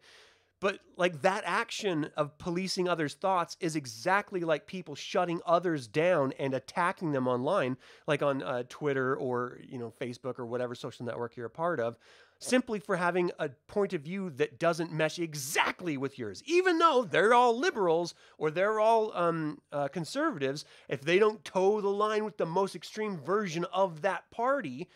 But 0.61 0.79
like 0.97 1.23
that 1.23 1.43
action 1.45 2.11
of 2.17 2.39
policing 2.39 2.89
others' 2.89 3.15
thoughts 3.15 3.57
is 3.59 3.75
exactly 3.75 4.43
like 4.43 4.69
people 4.69 4.95
shutting 4.95 5.41
others 5.45 5.89
down 5.89 6.33
and 6.39 6.55
attacking 6.55 7.11
them 7.11 7.27
online, 7.27 7.77
like 8.07 8.23
on 8.23 8.45
uh, 8.45 8.63
Twitter 8.69 9.17
or 9.17 9.59
you 9.61 9.77
know 9.77 9.93
Facebook 10.01 10.39
or 10.39 10.47
whatever 10.47 10.77
social 10.77 11.05
network 11.05 11.37
you're 11.37 11.47
a 11.47 11.51
part 11.51 11.81
of 11.81 11.97
simply 12.43 12.81
for 12.81 12.97
having 12.97 13.31
a 13.39 13.49
point 13.69 13.93
of 13.93 14.03
view 14.03 14.31
that 14.31 14.59
doesn't 14.59 14.93
mesh 14.93 15.19
exactly 15.19 15.97
with 15.97 16.19
yours. 16.19 16.43
Even 16.47 16.79
though 16.79 17.05
they're 17.05 17.35
all 17.35 17.57
liberals 17.57 18.15
or 18.37 18.51
they're 18.51 18.81
all 18.81 19.17
um, 19.17 19.61
uh, 19.71 19.89
conservatives, 19.89 20.65
if 20.89 21.03
they 21.03 21.19
don't 21.19 21.45
toe 21.45 21.81
the 21.81 21.89
line 21.89 22.25
with 22.25 22.39
the 22.39 22.47
most 22.47 22.75
extreme 22.75 23.17
version 23.17 23.65
of 23.73 24.03
that 24.03 24.31
party, 24.31 24.89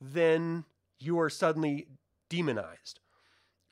then 0.00 0.64
you 0.98 1.18
are 1.18 1.30
suddenly 1.30 1.86
demonized. 2.28 3.00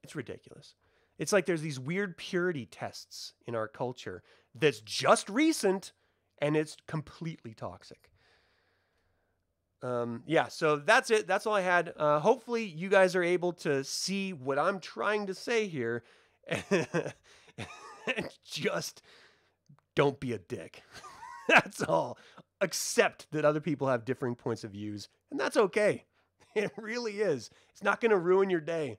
It's 0.02 0.16
ridiculous. 0.16 0.74
It's 1.18 1.32
like 1.32 1.46
there's 1.46 1.62
these 1.62 1.80
weird 1.80 2.16
purity 2.16 2.64
tests 2.64 3.34
in 3.46 3.54
our 3.54 3.68
culture 3.68 4.22
that's 4.54 4.80
just 4.80 5.28
recent 5.28 5.92
and 6.40 6.56
it's 6.56 6.76
completely 6.86 7.52
toxic 7.52 8.10
um, 9.82 10.22
yeah, 10.26 10.48
so 10.48 10.76
that's 10.76 11.10
it. 11.10 11.26
That's 11.26 11.46
all 11.46 11.54
I 11.54 11.60
had. 11.60 11.92
Uh, 11.96 12.20
hopefully, 12.20 12.64
you 12.64 12.88
guys 12.88 13.14
are 13.14 13.22
able 13.22 13.52
to 13.54 13.84
see 13.84 14.32
what 14.32 14.58
I'm 14.58 14.80
trying 14.80 15.26
to 15.26 15.34
say 15.34 15.68
here. 15.68 16.02
and 16.70 18.28
just 18.44 19.02
don't 19.94 20.18
be 20.18 20.32
a 20.32 20.38
dick. 20.38 20.82
that's 21.48 21.82
all. 21.82 22.18
Accept 22.60 23.26
that 23.30 23.44
other 23.44 23.60
people 23.60 23.88
have 23.88 24.04
differing 24.04 24.34
points 24.34 24.64
of 24.64 24.72
views, 24.72 25.08
and 25.30 25.38
that's 25.38 25.56
okay. 25.56 26.04
It 26.54 26.72
really 26.76 27.20
is. 27.20 27.50
It's 27.70 27.84
not 27.84 28.00
going 28.00 28.10
to 28.10 28.18
ruin 28.18 28.50
your 28.50 28.62
day. 28.62 28.98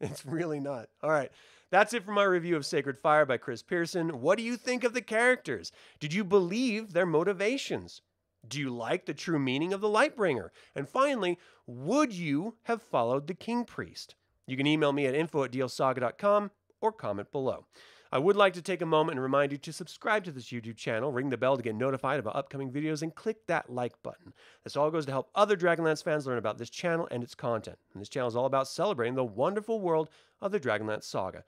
It's 0.00 0.24
really 0.24 0.60
not. 0.60 0.90
All 1.02 1.10
right. 1.10 1.32
That's 1.70 1.92
it 1.92 2.04
for 2.04 2.12
my 2.12 2.22
review 2.22 2.54
of 2.56 2.66
Sacred 2.66 2.98
Fire 2.98 3.26
by 3.26 3.38
Chris 3.38 3.62
Pierson. 3.62 4.20
What 4.20 4.38
do 4.38 4.44
you 4.44 4.56
think 4.56 4.84
of 4.84 4.92
the 4.92 5.02
characters? 5.02 5.72
Did 5.98 6.12
you 6.12 6.22
believe 6.22 6.92
their 6.92 7.06
motivations? 7.06 8.02
Do 8.48 8.60
you 8.60 8.70
like 8.70 9.06
the 9.06 9.14
true 9.14 9.38
meaning 9.38 9.72
of 9.72 9.80
the 9.80 9.88
Lightbringer? 9.88 10.50
And 10.74 10.88
finally, 10.88 11.38
would 11.66 12.12
you 12.12 12.56
have 12.64 12.82
followed 12.82 13.26
the 13.26 13.34
King 13.34 13.64
Priest? 13.64 14.14
You 14.46 14.56
can 14.56 14.66
email 14.66 14.92
me 14.92 15.06
at 15.06 15.14
info 15.14 15.44
at 15.44 15.52
dlsaga.com 15.52 16.50
or 16.80 16.92
comment 16.92 17.32
below. 17.32 17.66
I 18.12 18.18
would 18.18 18.36
like 18.36 18.52
to 18.52 18.62
take 18.62 18.80
a 18.80 18.86
moment 18.86 19.16
and 19.16 19.22
remind 19.22 19.50
you 19.50 19.58
to 19.58 19.72
subscribe 19.72 20.22
to 20.24 20.30
this 20.30 20.52
YouTube 20.52 20.76
channel, 20.76 21.10
ring 21.10 21.30
the 21.30 21.36
bell 21.36 21.56
to 21.56 21.62
get 21.64 21.74
notified 21.74 22.20
about 22.20 22.36
upcoming 22.36 22.70
videos, 22.70 23.02
and 23.02 23.12
click 23.12 23.44
that 23.48 23.70
like 23.70 24.00
button. 24.04 24.32
This 24.62 24.76
all 24.76 24.90
goes 24.92 25.04
to 25.06 25.10
help 25.10 25.30
other 25.34 25.56
Dragonlance 25.56 26.04
fans 26.04 26.24
learn 26.24 26.38
about 26.38 26.56
this 26.56 26.70
channel 26.70 27.08
and 27.10 27.24
its 27.24 27.34
content. 27.34 27.78
And 27.92 28.00
this 28.00 28.08
channel 28.08 28.28
is 28.28 28.36
all 28.36 28.46
about 28.46 28.68
celebrating 28.68 29.16
the 29.16 29.24
wonderful 29.24 29.80
world 29.80 30.10
of 30.40 30.52
the 30.52 30.60
Dragonlance 30.60 31.02
saga. 31.02 31.42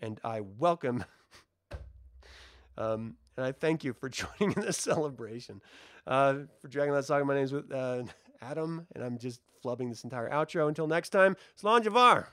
And 0.00 0.20
I 0.22 0.42
welcome 0.42 1.04
um, 2.78 3.16
and 3.36 3.46
I 3.46 3.52
thank 3.52 3.84
you 3.84 3.92
for 3.92 4.08
joining 4.10 4.56
in 4.56 4.62
this 4.62 4.76
celebration. 4.76 5.60
Uh, 6.06 6.34
for 6.60 6.68
Dragonlance 6.68 7.04
Saga, 7.04 7.24
my 7.24 7.34
name 7.34 7.44
is 7.44 7.52
uh, 7.52 8.04
Adam, 8.40 8.86
and 8.94 9.04
I'm 9.04 9.18
just 9.18 9.40
flubbing 9.64 9.88
this 9.88 10.04
entire 10.04 10.28
outro. 10.30 10.68
Until 10.68 10.86
next 10.86 11.10
time, 11.10 11.36
Slán 11.60 11.82
Javar. 11.82 12.26